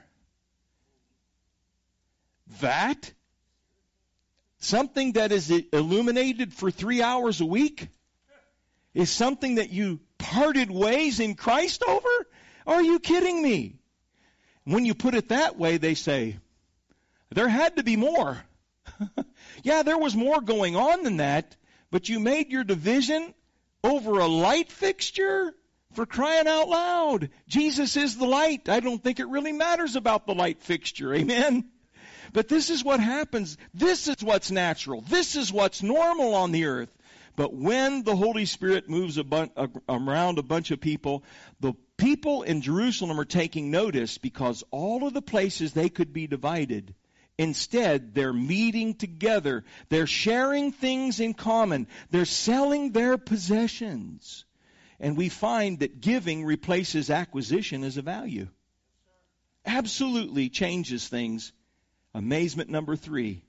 That? 2.60 3.14
Something 4.58 5.14
that 5.14 5.32
is 5.32 5.50
illuminated 5.50 6.54
for 6.54 6.72
three 6.72 7.02
hours 7.02 7.40
a 7.40 7.46
week? 7.46 7.88
Is 8.94 9.10
something 9.10 9.56
that 9.56 9.70
you 9.70 10.02
parted 10.18 10.70
ways 10.70 11.22
in 11.22 11.36
Christ 11.36 11.84
over? 11.88 12.28
Are 12.68 12.82
you 12.82 13.00
kidding 13.00 13.42
me? 13.42 13.76
When 14.64 14.86
you 14.86 14.94
put 14.94 15.16
it 15.16 15.30
that 15.30 15.58
way, 15.58 15.78
they 15.78 15.96
say, 15.96 16.38
there 17.32 17.50
had 17.50 17.78
to 17.78 17.84
be 17.84 17.96
more. 17.96 18.44
yeah, 19.64 19.84
there 19.84 19.98
was 19.98 20.16
more 20.16 20.42
going 20.42 20.76
on 20.76 21.04
than 21.04 21.18
that, 21.18 21.56
but 21.92 22.10
you 22.10 22.20
made 22.20 22.52
your 22.52 22.64
division 22.64 23.34
over 23.84 24.20
a 24.20 24.28
light 24.28 24.72
fixture? 24.72 25.54
For 25.94 26.06
crying 26.06 26.48
out 26.48 26.70
loud. 26.70 27.30
Jesus 27.48 27.98
is 27.98 28.16
the 28.16 28.28
light. 28.28 28.70
I 28.70 28.80
don't 28.80 29.04
think 29.04 29.20
it 29.20 29.28
really 29.28 29.52
matters 29.52 29.96
about 29.96 30.28
the 30.28 30.36
light 30.36 30.62
fixture. 30.62 31.14
Amen? 31.16 31.66
But 32.32 32.48
this 32.48 32.70
is 32.70 32.84
what 32.84 33.00
happens. 33.00 33.58
This 33.74 34.08
is 34.08 34.18
what's 34.22 34.52
natural. 34.52 35.02
This 35.02 35.36
is 35.36 35.52
what's 35.52 35.82
normal 35.82 36.36
on 36.36 36.52
the 36.52 36.66
earth. 36.66 36.96
But 37.36 37.56
when 37.56 38.04
the 38.04 38.16
Holy 38.16 38.46
Spirit 38.46 38.88
moves 38.88 39.18
a 39.18 39.24
bun- 39.24 39.52
around 39.88 40.38
a 40.38 40.44
bunch 40.44 40.70
of 40.72 40.80
people, 40.80 41.24
the 41.60 41.74
people 42.00 42.44
in 42.44 42.62
Jerusalem 42.62 43.20
are 43.20 43.26
taking 43.26 43.70
notice 43.70 44.18
because 44.18 44.64
all 44.72 45.06
of 45.06 45.14
the 45.14 45.22
places 45.22 45.74
they 45.74 45.90
could 45.90 46.14
be 46.14 46.26
divided, 46.28 46.96
instead 47.38 48.16
they're 48.16 48.34
meeting 48.34 48.96
together. 48.96 49.66
They're 49.90 50.08
sharing 50.08 50.72
things 50.72 51.20
in 51.20 51.34
common. 51.36 51.88
They're 52.10 52.26
selling 52.26 52.92
their 52.94 53.18
possessions. 53.18 54.46
And 55.00 55.16
we 55.16 55.30
find 55.30 55.80
that 55.80 56.02
giving 56.02 56.46
replaces 56.46 57.10
acquisition 57.10 57.84
as 57.84 57.98
a 57.98 58.02
value. 58.02 58.48
Absolutely 59.66 60.50
changes 60.50 61.08
things. 61.08 61.52
Amazement 62.16 62.70
number 62.70 62.96
three. 62.96 63.44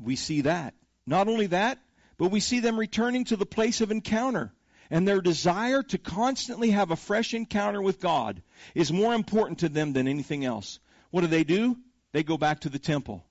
We 0.00 0.16
see 0.16 0.42
that. 0.42 0.74
Not 1.06 1.28
only 1.28 1.46
that, 1.46 1.78
but 2.18 2.30
we 2.30 2.40
see 2.40 2.60
them 2.60 2.78
returning 2.78 3.24
to 3.26 3.36
the 3.36 3.46
place 3.46 3.80
of 3.80 3.90
encounter 3.92 4.52
and 4.90 5.06
their 5.06 5.20
desire 5.20 5.82
to 5.82 5.98
constantly 5.98 6.70
have 6.70 6.90
a 6.90 6.96
fresh 6.96 7.34
encounter 7.34 7.80
with 7.80 8.00
God 8.00 8.42
is 8.74 8.92
more 8.92 9.14
important 9.14 9.60
to 9.60 9.68
them 9.68 9.92
than 9.92 10.08
anything 10.08 10.44
else. 10.44 10.78
What 11.10 11.22
do 11.22 11.26
they 11.26 11.44
do? 11.44 11.76
They 12.12 12.22
go 12.22 12.38
back 12.38 12.60
to 12.60 12.68
the 12.68 12.78
temple. 12.78 13.24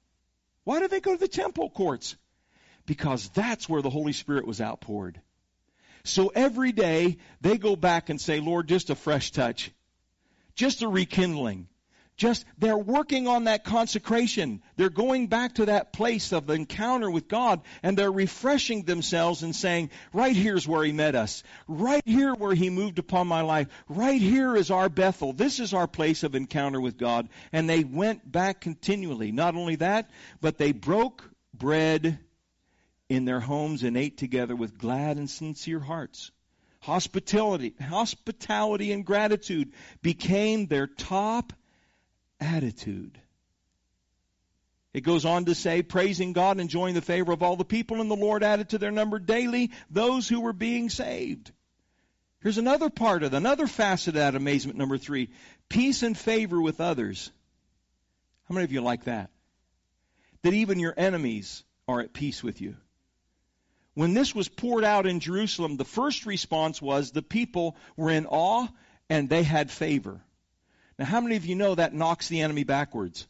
Why 0.63 0.79
do 0.79 0.87
they 0.87 0.99
go 0.99 1.13
to 1.13 1.19
the 1.19 1.27
temple 1.27 1.69
courts? 1.69 2.15
Because 2.85 3.29
that's 3.29 3.67
where 3.67 3.81
the 3.81 3.89
Holy 3.89 4.13
Spirit 4.13 4.45
was 4.45 4.61
outpoured. 4.61 5.19
So 6.03 6.31
every 6.33 6.71
day 6.71 7.17
they 7.41 7.57
go 7.57 7.75
back 7.75 8.09
and 8.09 8.19
say, 8.19 8.39
Lord, 8.39 8.67
just 8.67 8.89
a 8.89 8.95
fresh 8.95 9.31
touch, 9.31 9.71
just 10.55 10.81
a 10.81 10.87
rekindling, 10.87 11.67
just 12.17 12.45
they're 12.57 12.77
working 12.77 13.27
on 13.27 13.45
that 13.45 13.63
consecration. 13.63 14.61
They're 14.75 14.89
going 14.89 15.27
back 15.27 15.55
to 15.55 15.67
that 15.67 15.93
place 15.93 16.33
of 16.33 16.47
the 16.47 16.53
encounter 16.53 17.09
with 17.09 17.27
God 17.27 17.61
and 17.83 17.95
they're 17.95 18.11
refreshing 18.11 18.83
themselves 18.83 19.43
and 19.43 19.55
saying, 19.55 19.91
right 20.11 20.35
here's 20.35 20.67
where 20.67 20.83
he 20.83 20.91
met 20.91 21.15
us. 21.15 21.43
Right 21.67 22.01
here 22.05 22.33
where 22.33 22.55
he 22.55 22.71
moved 22.71 22.97
upon 22.97 23.27
my 23.27 23.41
life. 23.41 23.67
Right 23.87 24.19
here 24.19 24.55
is 24.55 24.71
our 24.71 24.89
Bethel. 24.89 25.31
This 25.31 25.59
is 25.59 25.73
our 25.73 25.87
place 25.87 26.23
of 26.23 26.33
encounter 26.33 26.81
with 26.81 26.97
God. 26.97 27.29
And 27.53 27.69
they 27.69 27.83
went 27.83 28.29
back 28.29 28.61
continually. 28.61 29.31
Not 29.31 29.55
only 29.55 29.75
that, 29.75 30.09
but 30.41 30.57
they 30.57 30.71
broke 30.71 31.23
bread 31.53 32.19
in 33.09 33.25
their 33.25 33.39
homes 33.39 33.83
and 33.83 33.95
ate 33.95 34.17
together 34.17 34.55
with 34.55 34.77
glad 34.77 35.17
and 35.17 35.29
sincere 35.29 35.79
hearts. 35.79 36.31
Hospitality, 36.81 37.73
hospitality 37.81 38.91
and 38.91 39.05
gratitude 39.05 39.73
became 40.01 40.67
their 40.67 40.87
top 40.87 41.53
attitude. 42.39 43.19
It 44.93 45.01
goes 45.01 45.25
on 45.25 45.45
to 45.45 45.55
say, 45.55 45.83
praising 45.83 46.33
God, 46.33 46.51
and 46.51 46.61
enjoying 46.61 46.95
the 46.95 47.01
favor 47.01 47.31
of 47.31 47.43
all 47.43 47.55
the 47.55 47.65
people, 47.65 48.01
and 48.01 48.09
the 48.09 48.15
Lord 48.15 48.43
added 48.43 48.69
to 48.69 48.77
their 48.77 48.91
number 48.91 49.19
daily 49.19 49.71
those 49.91 50.27
who 50.27 50.41
were 50.41 50.53
being 50.53 50.89
saved. 50.89 51.51
Here's 52.41 52.57
another 52.57 52.89
part 52.89 53.23
of 53.23 53.33
another 53.33 53.67
facet 53.67 54.09
of 54.09 54.13
that 54.15 54.35
amazement, 54.35 54.77
number 54.77 54.97
three. 54.97 55.29
Peace 55.69 56.03
and 56.03 56.17
favor 56.17 56.61
with 56.61 56.81
others. 56.81 57.31
How 58.47 58.55
many 58.55 58.63
of 58.63 58.71
you 58.71 58.81
like 58.81 59.03
that? 59.03 59.29
That 60.43 60.53
even 60.53 60.79
your 60.79 60.93
enemies 60.95 61.63
are 61.87 61.99
at 61.99 62.13
peace 62.13 62.43
with 62.43 62.61
you. 62.61 62.75
When 63.93 64.13
this 64.13 64.33
was 64.33 64.47
poured 64.47 64.83
out 64.83 65.07
in 65.07 65.19
Jerusalem, 65.19 65.75
the 65.75 65.83
first 65.85 66.25
response 66.25 66.81
was 66.81 67.11
the 67.11 67.21
people 67.21 67.75
were 67.95 68.11
in 68.11 68.25
awe 68.27 68.67
and 69.09 69.27
they 69.27 69.43
had 69.43 69.71
favor. 69.71 70.21
Now, 70.99 71.05
how 71.05 71.21
many 71.21 71.35
of 71.35 71.45
you 71.45 71.55
know 71.55 71.75
that 71.75 71.93
knocks 71.93 72.27
the 72.27 72.41
enemy 72.41 72.63
backwards? 72.63 73.27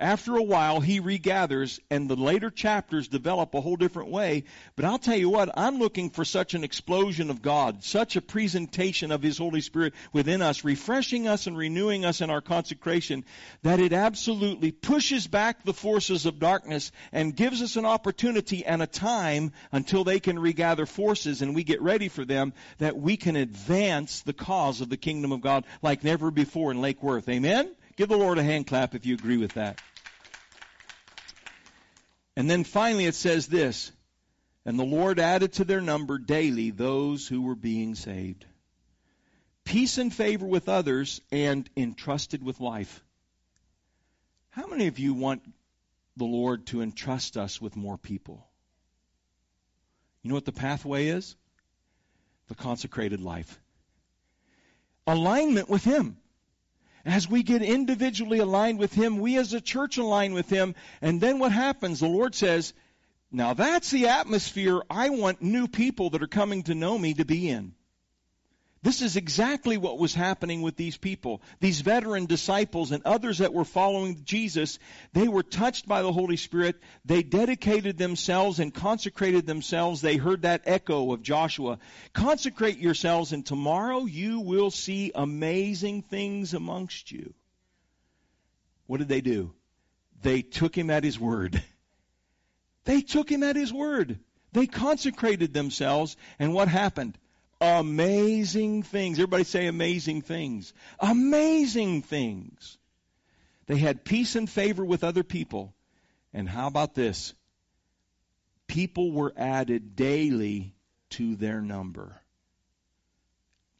After 0.00 0.36
a 0.36 0.42
while, 0.44 0.78
he 0.80 1.00
regathers, 1.00 1.80
and 1.90 2.08
the 2.08 2.14
later 2.14 2.50
chapters 2.50 3.08
develop 3.08 3.52
a 3.52 3.60
whole 3.60 3.74
different 3.74 4.10
way. 4.10 4.44
But 4.76 4.84
I'll 4.84 4.98
tell 4.98 5.16
you 5.16 5.28
what, 5.28 5.50
I'm 5.58 5.80
looking 5.80 6.10
for 6.10 6.24
such 6.24 6.54
an 6.54 6.62
explosion 6.62 7.30
of 7.30 7.42
God, 7.42 7.82
such 7.82 8.14
a 8.14 8.20
presentation 8.20 9.10
of 9.10 9.22
His 9.22 9.38
Holy 9.38 9.60
Spirit 9.60 9.94
within 10.12 10.40
us, 10.40 10.62
refreshing 10.62 11.26
us 11.26 11.48
and 11.48 11.58
renewing 11.58 12.04
us 12.04 12.20
in 12.20 12.30
our 12.30 12.40
consecration, 12.40 13.24
that 13.62 13.80
it 13.80 13.92
absolutely 13.92 14.70
pushes 14.70 15.26
back 15.26 15.64
the 15.64 15.74
forces 15.74 16.26
of 16.26 16.38
darkness 16.38 16.92
and 17.10 17.34
gives 17.34 17.60
us 17.60 17.74
an 17.74 17.84
opportunity 17.84 18.64
and 18.64 18.80
a 18.80 18.86
time 18.86 19.50
until 19.72 20.04
they 20.04 20.20
can 20.20 20.38
regather 20.38 20.86
forces 20.86 21.42
and 21.42 21.56
we 21.56 21.64
get 21.64 21.82
ready 21.82 22.06
for 22.06 22.24
them, 22.24 22.52
that 22.78 22.96
we 22.96 23.16
can 23.16 23.34
advance 23.34 24.20
the 24.20 24.32
cause 24.32 24.80
of 24.80 24.90
the 24.90 24.96
kingdom 24.96 25.32
of 25.32 25.40
God 25.40 25.64
like 25.82 26.04
never 26.04 26.30
before 26.30 26.70
in 26.70 26.80
Lake 26.80 27.02
Worth. 27.02 27.28
Amen? 27.28 27.74
Give 27.98 28.08
the 28.08 28.16
Lord 28.16 28.38
a 28.38 28.44
hand 28.44 28.68
clap 28.68 28.94
if 28.94 29.06
you 29.06 29.14
agree 29.14 29.38
with 29.38 29.54
that. 29.54 29.80
And 32.36 32.48
then 32.48 32.62
finally 32.62 33.06
it 33.06 33.16
says 33.16 33.48
this 33.48 33.90
And 34.64 34.78
the 34.78 34.84
Lord 34.84 35.18
added 35.18 35.54
to 35.54 35.64
their 35.64 35.80
number 35.80 36.16
daily 36.16 36.70
those 36.70 37.26
who 37.26 37.42
were 37.42 37.56
being 37.56 37.96
saved. 37.96 38.46
Peace 39.64 39.98
and 39.98 40.14
favor 40.14 40.46
with 40.46 40.68
others 40.68 41.20
and 41.32 41.68
entrusted 41.76 42.40
with 42.40 42.60
life. 42.60 43.02
How 44.50 44.68
many 44.68 44.86
of 44.86 45.00
you 45.00 45.12
want 45.12 45.42
the 46.16 46.24
Lord 46.24 46.68
to 46.68 46.82
entrust 46.82 47.36
us 47.36 47.60
with 47.60 47.74
more 47.74 47.98
people? 47.98 48.46
You 50.22 50.28
know 50.28 50.36
what 50.36 50.44
the 50.44 50.52
pathway 50.52 51.08
is? 51.08 51.34
The 52.46 52.54
consecrated 52.54 53.20
life. 53.20 53.60
Alignment 55.04 55.68
with 55.68 55.82
Him. 55.82 56.16
As 57.08 57.26
we 57.26 57.42
get 57.42 57.62
individually 57.62 58.38
aligned 58.38 58.78
with 58.78 58.92
Him, 58.92 59.18
we 59.18 59.38
as 59.38 59.54
a 59.54 59.62
church 59.62 59.96
align 59.96 60.34
with 60.34 60.50
Him, 60.50 60.74
and 61.00 61.22
then 61.22 61.38
what 61.38 61.52
happens? 61.52 62.00
The 62.00 62.06
Lord 62.06 62.34
says, 62.34 62.74
now 63.32 63.54
that's 63.54 63.90
the 63.90 64.08
atmosphere 64.08 64.82
I 64.90 65.08
want 65.08 65.40
new 65.40 65.68
people 65.68 66.10
that 66.10 66.22
are 66.22 66.26
coming 66.26 66.64
to 66.64 66.74
know 66.74 66.98
me 66.98 67.14
to 67.14 67.24
be 67.24 67.48
in. 67.48 67.74
This 68.80 69.02
is 69.02 69.16
exactly 69.16 69.76
what 69.76 69.98
was 69.98 70.14
happening 70.14 70.62
with 70.62 70.76
these 70.76 70.96
people. 70.96 71.42
These 71.58 71.80
veteran 71.80 72.26
disciples 72.26 72.92
and 72.92 73.02
others 73.04 73.38
that 73.38 73.52
were 73.52 73.64
following 73.64 74.22
Jesus, 74.24 74.78
they 75.12 75.26
were 75.26 75.42
touched 75.42 75.88
by 75.88 76.02
the 76.02 76.12
Holy 76.12 76.36
Spirit. 76.36 76.76
They 77.04 77.24
dedicated 77.24 77.98
themselves 77.98 78.60
and 78.60 78.72
consecrated 78.72 79.46
themselves. 79.46 80.00
They 80.00 80.16
heard 80.16 80.42
that 80.42 80.62
echo 80.66 81.12
of 81.12 81.22
Joshua. 81.22 81.80
Consecrate 82.12 82.78
yourselves 82.78 83.32
and 83.32 83.44
tomorrow 83.44 84.04
you 84.04 84.40
will 84.40 84.70
see 84.70 85.10
amazing 85.12 86.02
things 86.02 86.54
amongst 86.54 87.10
you. 87.10 87.34
What 88.86 88.98
did 88.98 89.08
they 89.08 89.20
do? 89.20 89.54
They 90.22 90.42
took 90.42 90.76
him 90.76 90.88
at 90.90 91.04
his 91.04 91.18
word. 91.18 91.62
They 92.84 93.02
took 93.02 93.30
him 93.30 93.42
at 93.42 93.54
his 93.54 93.70
word. 93.70 94.18
They 94.52 94.66
consecrated 94.66 95.52
themselves 95.52 96.16
and 96.38 96.54
what 96.54 96.68
happened? 96.68 97.18
Amazing 97.60 98.82
things. 98.82 99.18
Everybody 99.18 99.44
say 99.44 99.66
amazing 99.66 100.22
things. 100.22 100.72
Amazing 101.00 102.02
things. 102.02 102.78
They 103.66 103.76
had 103.76 104.04
peace 104.04 104.36
and 104.36 104.48
favor 104.48 104.84
with 104.84 105.04
other 105.04 105.22
people. 105.22 105.74
And 106.32 106.48
how 106.48 106.66
about 106.66 106.94
this? 106.94 107.34
People 108.66 109.12
were 109.12 109.32
added 109.36 109.96
daily 109.96 110.74
to 111.10 111.36
their 111.36 111.60
number. 111.60 112.14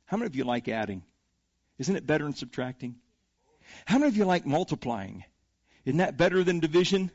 How 0.07 0.17
many 0.17 0.27
of 0.27 0.35
you 0.35 0.45
like 0.45 0.69
adding? 0.69 1.03
Isn't 1.79 1.97
it 1.97 2.07
better 2.07 2.25
than 2.25 2.35
subtracting? 2.35 2.97
How 3.85 3.99
many 3.99 4.09
of 4.09 4.17
you 4.17 4.25
like 4.25 4.47
multiplying? 4.47 5.25
Isn't 5.85 5.99
that 5.99 6.17
better 6.17 6.43
than 6.43 6.61
division? 6.61 7.11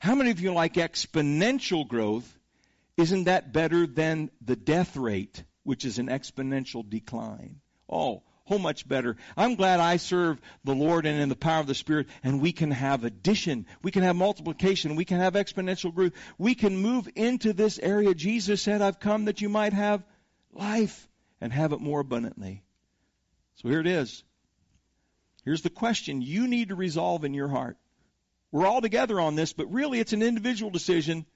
How 0.00 0.14
many 0.14 0.30
of 0.30 0.40
you 0.40 0.52
like 0.52 0.74
exponential 0.74 1.86
growth? 1.86 2.30
Isn't 2.96 3.24
that 3.24 3.52
better 3.52 3.86
than 3.86 4.30
the 4.44 4.56
death 4.56 4.96
rate? 4.96 5.42
Which 5.66 5.84
is 5.84 5.98
an 5.98 6.06
exponential 6.06 6.88
decline. 6.88 7.60
Oh, 7.88 8.22
how 8.48 8.58
much 8.58 8.88
better. 8.88 9.16
I'm 9.36 9.56
glad 9.56 9.80
I 9.80 9.96
serve 9.96 10.40
the 10.62 10.74
Lord 10.74 11.04
and 11.04 11.20
in 11.20 11.28
the 11.28 11.34
power 11.34 11.60
of 11.60 11.66
the 11.66 11.74
Spirit, 11.74 12.06
and 12.22 12.40
we 12.40 12.52
can 12.52 12.70
have 12.70 13.02
addition. 13.02 13.66
We 13.82 13.90
can 13.90 14.04
have 14.04 14.14
multiplication. 14.14 14.94
We 14.94 15.04
can 15.04 15.18
have 15.18 15.34
exponential 15.34 15.92
growth. 15.92 16.12
We 16.38 16.54
can 16.54 16.76
move 16.76 17.08
into 17.16 17.52
this 17.52 17.80
area. 17.80 18.14
Jesus 18.14 18.62
said, 18.62 18.80
I've 18.80 19.00
come 19.00 19.24
that 19.24 19.40
you 19.40 19.48
might 19.48 19.72
have 19.72 20.04
life 20.52 21.08
and 21.40 21.52
have 21.52 21.72
it 21.72 21.80
more 21.80 22.00
abundantly. 22.00 22.62
So 23.56 23.68
here 23.68 23.80
it 23.80 23.88
is. 23.88 24.22
Here's 25.44 25.62
the 25.62 25.70
question 25.70 26.22
you 26.22 26.46
need 26.46 26.68
to 26.68 26.76
resolve 26.76 27.24
in 27.24 27.34
your 27.34 27.48
heart. 27.48 27.76
We're 28.52 28.66
all 28.66 28.80
together 28.80 29.20
on 29.20 29.34
this, 29.34 29.52
but 29.52 29.72
really 29.72 29.98
it's 29.98 30.12
an 30.12 30.22
individual 30.22 30.70
decision. 30.70 31.26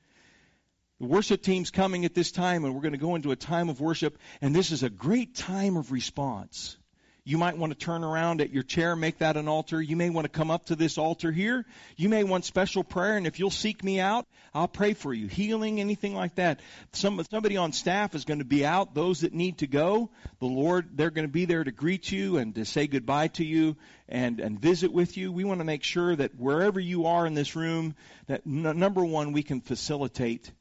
The 1.00 1.06
worship 1.06 1.40
team's 1.42 1.70
coming 1.70 2.04
at 2.04 2.12
this 2.12 2.30
time, 2.30 2.66
and 2.66 2.74
we're 2.74 2.82
going 2.82 2.92
to 2.92 2.98
go 2.98 3.14
into 3.14 3.30
a 3.30 3.36
time 3.36 3.70
of 3.70 3.80
worship, 3.80 4.18
and 4.42 4.54
this 4.54 4.70
is 4.70 4.82
a 4.82 4.90
great 4.90 5.34
time 5.34 5.78
of 5.78 5.92
response. 5.92 6.76
You 7.24 7.38
might 7.38 7.56
want 7.56 7.72
to 7.72 7.78
turn 7.78 8.04
around 8.04 8.42
at 8.42 8.50
your 8.50 8.62
chair, 8.62 8.94
make 8.94 9.18
that 9.18 9.38
an 9.38 9.48
altar. 9.48 9.80
You 9.80 9.96
may 9.96 10.10
want 10.10 10.26
to 10.26 10.28
come 10.30 10.50
up 10.50 10.66
to 10.66 10.76
this 10.76 10.98
altar 10.98 11.32
here. 11.32 11.64
You 11.96 12.10
may 12.10 12.22
want 12.22 12.44
special 12.44 12.84
prayer, 12.84 13.16
and 13.16 13.26
if 13.26 13.38
you'll 13.38 13.50
seek 13.50 13.82
me 13.82 13.98
out, 13.98 14.26
I'll 14.52 14.68
pray 14.68 14.92
for 14.92 15.14
you. 15.14 15.26
Healing, 15.26 15.80
anything 15.80 16.14
like 16.14 16.34
that. 16.34 16.60
Some, 16.92 17.22
somebody 17.30 17.56
on 17.56 17.72
staff 17.72 18.14
is 18.14 18.26
going 18.26 18.40
to 18.40 18.44
be 18.44 18.66
out. 18.66 18.94
Those 18.94 19.20
that 19.20 19.32
need 19.32 19.58
to 19.58 19.66
go, 19.66 20.10
the 20.38 20.46
Lord, 20.46 20.98
they're 20.98 21.10
going 21.10 21.26
to 21.26 21.32
be 21.32 21.46
there 21.46 21.64
to 21.64 21.72
greet 21.72 22.12
you 22.12 22.36
and 22.36 22.54
to 22.56 22.66
say 22.66 22.86
goodbye 22.86 23.28
to 23.28 23.44
you 23.44 23.76
and, 24.06 24.38
and 24.38 24.60
visit 24.60 24.92
with 24.92 25.16
you. 25.16 25.32
We 25.32 25.44
want 25.44 25.60
to 25.60 25.64
make 25.64 25.82
sure 25.82 26.14
that 26.14 26.34
wherever 26.36 26.78
you 26.78 27.06
are 27.06 27.26
in 27.26 27.32
this 27.32 27.56
room, 27.56 27.94
that 28.26 28.42
n- 28.46 28.78
number 28.78 29.02
one, 29.02 29.32
we 29.32 29.42
can 29.42 29.62
facilitate 29.62 30.52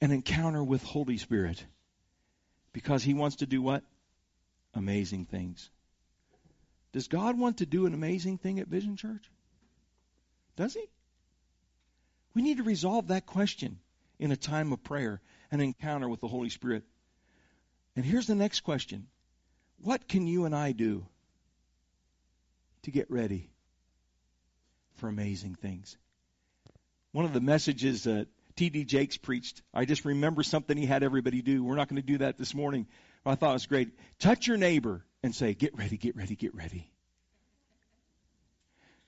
an 0.00 0.10
encounter 0.10 0.62
with 0.62 0.82
Holy 0.82 1.16
Spirit 1.16 1.64
because 2.72 3.02
he 3.02 3.14
wants 3.14 3.36
to 3.36 3.46
do 3.46 3.62
what? 3.62 3.82
Amazing 4.74 5.24
things. 5.24 5.70
Does 6.92 7.08
God 7.08 7.38
want 7.38 7.58
to 7.58 7.66
do 7.66 7.86
an 7.86 7.94
amazing 7.94 8.38
thing 8.38 8.58
at 8.58 8.68
Vision 8.68 8.96
Church? 8.96 9.30
Does 10.56 10.74
he? 10.74 10.84
We 12.34 12.42
need 12.42 12.58
to 12.58 12.62
resolve 12.62 13.08
that 13.08 13.26
question 13.26 13.78
in 14.18 14.30
a 14.30 14.36
time 14.36 14.72
of 14.72 14.82
prayer, 14.82 15.20
an 15.50 15.60
encounter 15.60 16.08
with 16.08 16.20
the 16.20 16.28
Holy 16.28 16.50
Spirit. 16.50 16.84
And 17.94 18.04
here's 18.04 18.26
the 18.26 18.34
next 18.34 18.60
question 18.60 19.06
What 19.80 20.08
can 20.08 20.26
you 20.26 20.44
and 20.44 20.54
I 20.54 20.72
do 20.72 21.06
to 22.82 22.90
get 22.90 23.10
ready 23.10 23.50
for 24.96 25.08
amazing 25.08 25.54
things? 25.54 25.96
One 27.12 27.24
of 27.24 27.32
the 27.32 27.40
messages 27.40 28.04
that 28.04 28.28
T.D. 28.56 28.84
Jakes 28.84 29.16
preached. 29.18 29.62
I 29.74 29.84
just 29.84 30.04
remember 30.04 30.42
something 30.42 30.76
he 30.76 30.86
had 30.86 31.02
everybody 31.02 31.42
do. 31.42 31.62
We're 31.62 31.76
not 31.76 31.88
going 31.88 32.00
to 32.00 32.06
do 32.06 32.18
that 32.18 32.38
this 32.38 32.54
morning. 32.54 32.86
But 33.22 33.32
I 33.32 33.34
thought 33.34 33.50
it 33.50 33.54
was 33.54 33.66
great. 33.66 33.90
Touch 34.18 34.46
your 34.46 34.56
neighbor 34.56 35.04
and 35.22 35.34
say, 35.34 35.54
Get 35.54 35.76
ready, 35.76 35.96
get 35.96 36.16
ready, 36.16 36.36
get 36.36 36.54
ready. 36.54 36.90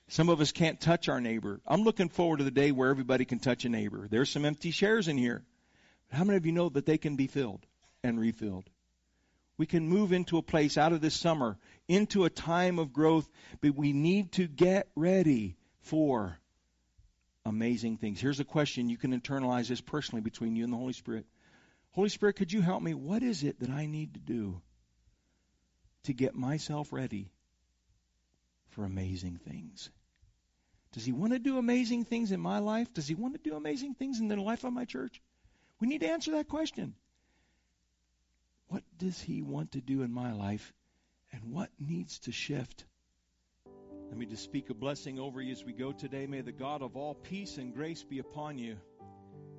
Some 0.09 0.29
of 0.29 0.41
us 0.41 0.51
can't 0.51 0.79
touch 0.79 1.07
our 1.07 1.21
neighbor. 1.21 1.61
I'm 1.67 1.83
looking 1.83 2.09
forward 2.09 2.37
to 2.37 2.43
the 2.43 2.51
day 2.51 2.71
where 2.71 2.89
everybody 2.89 3.25
can 3.25 3.39
touch 3.39 3.65
a 3.65 3.69
neighbor. 3.69 4.07
There's 4.09 4.29
some 4.29 4.45
empty 4.45 4.71
chairs 4.71 5.07
in 5.07 5.17
here. 5.17 5.43
But 6.09 6.17
How 6.17 6.23
many 6.23 6.37
of 6.37 6.45
you 6.45 6.51
know 6.51 6.69
that 6.69 6.85
they 6.85 6.97
can 6.97 7.15
be 7.15 7.27
filled 7.27 7.65
and 8.03 8.19
refilled? 8.19 8.69
We 9.57 9.65
can 9.65 9.87
move 9.87 10.13
into 10.13 10.37
a 10.37 10.41
place 10.41 10.77
out 10.77 10.93
of 10.93 11.01
this 11.01 11.13
summer, 11.13 11.57
into 11.87 12.25
a 12.25 12.29
time 12.29 12.79
of 12.79 12.93
growth, 12.93 13.29
but 13.61 13.75
we 13.75 13.93
need 13.93 14.31
to 14.33 14.47
get 14.47 14.89
ready 14.95 15.57
for 15.81 16.39
amazing 17.49 17.97
things. 17.97 18.19
Here's 18.19 18.39
a 18.39 18.45
question 18.45 18.89
you 18.89 18.97
can 18.97 19.19
internalize 19.19 19.67
this 19.67 19.81
personally 19.81 20.21
between 20.21 20.55
you 20.55 20.63
and 20.63 20.71
the 20.71 20.77
Holy 20.77 20.93
Spirit. 20.93 21.25
Holy 21.91 22.09
Spirit, 22.09 22.35
could 22.35 22.53
you 22.53 22.61
help 22.61 22.81
me? 22.81 22.93
What 22.93 23.23
is 23.23 23.43
it 23.43 23.59
that 23.59 23.69
I 23.69 23.87
need 23.87 24.13
to 24.13 24.19
do 24.19 24.61
to 26.03 26.13
get 26.13 26.35
myself 26.35 26.93
ready 26.93 27.31
for 28.69 28.85
amazing 28.85 29.37
things? 29.37 29.89
Does 30.93 31.05
He 31.05 31.11
want 31.11 31.33
to 31.33 31.39
do 31.39 31.57
amazing 31.57 32.05
things 32.05 32.31
in 32.31 32.39
my 32.39 32.59
life? 32.59 32.93
Does 32.93 33.07
He 33.07 33.15
want 33.15 33.33
to 33.35 33.49
do 33.49 33.55
amazing 33.55 33.95
things 33.95 34.19
in 34.19 34.27
the 34.27 34.35
life 34.35 34.63
of 34.63 34.73
my 34.73 34.85
church? 34.85 35.21
We 35.79 35.87
need 35.87 36.01
to 36.01 36.09
answer 36.09 36.31
that 36.31 36.47
question. 36.47 36.95
What 38.67 38.83
does 38.97 39.19
He 39.19 39.41
want 39.41 39.73
to 39.73 39.81
do 39.81 40.03
in 40.03 40.11
my 40.11 40.33
life? 40.33 40.73
And 41.31 41.51
what 41.51 41.69
needs 41.79 42.19
to 42.19 42.31
shift? 42.31 42.85
Let 44.09 44.17
me 44.17 44.25
just 44.25 44.43
speak 44.43 44.71
a 44.71 44.73
blessing 44.73 45.19
over 45.19 45.39
you 45.39 45.51
as 45.51 45.63
we 45.63 45.71
go 45.71 45.91
today. 45.91 46.25
May 46.25 46.41
the 46.41 46.51
God 46.51 46.81
of 46.81 46.97
all 46.97 47.13
peace 47.13 47.57
and 47.57 47.73
grace 47.73 48.03
be 48.03 48.17
upon 48.17 48.57
you. 48.57 48.75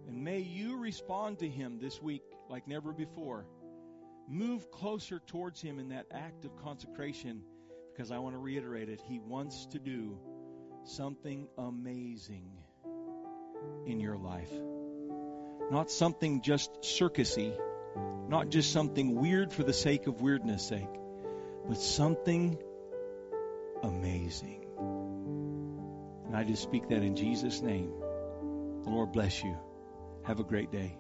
And 0.09 0.25
may 0.25 0.41
you 0.41 0.77
respond 0.77 1.39
to 1.39 1.49
Him 1.49 1.79
this 1.81 2.03
week 2.03 2.25
like 2.49 2.67
never 2.67 2.93
before. 2.93 3.47
Move 4.29 4.69
closer 4.73 5.21
towards 5.29 5.63
Him 5.63 5.79
in 5.79 5.91
that 5.91 6.07
act 6.11 6.45
of 6.45 6.57
consecration 6.57 7.43
because 7.93 8.11
I 8.11 8.19
want 8.19 8.35
to 8.35 8.39
reiterate 8.39 8.89
it. 8.89 9.01
He 9.07 9.21
wants 9.21 9.67
to 9.67 9.79
do 9.79 10.19
something 10.83 11.49
amazing 11.57 12.51
in 13.87 14.01
your 14.01 14.17
life. 14.17 14.53
Not 15.71 15.93
something 15.93 16.43
just 16.43 16.73
circusy, 16.83 17.57
not 18.29 18.49
just 18.49 18.73
something 18.73 19.15
weird 19.15 19.53
for 19.53 19.63
the 19.63 19.73
sake 19.73 20.09
of 20.09 20.21
weirdness 20.21 20.67
sake, 20.67 20.89
but 21.69 21.79
something 21.79 22.59
amazing. 23.83 24.65
And 26.27 26.37
I 26.37 26.45
just 26.45 26.63
speak 26.63 26.89
that 26.89 27.03
in 27.03 27.17
Jesus' 27.17 27.61
name. 27.61 27.93
The 28.85 28.91
Lord 28.91 29.13
bless 29.13 29.43
you. 29.43 29.57
Have 30.25 30.41
a 30.41 30.45
great 30.45 30.71
day. 30.71 30.97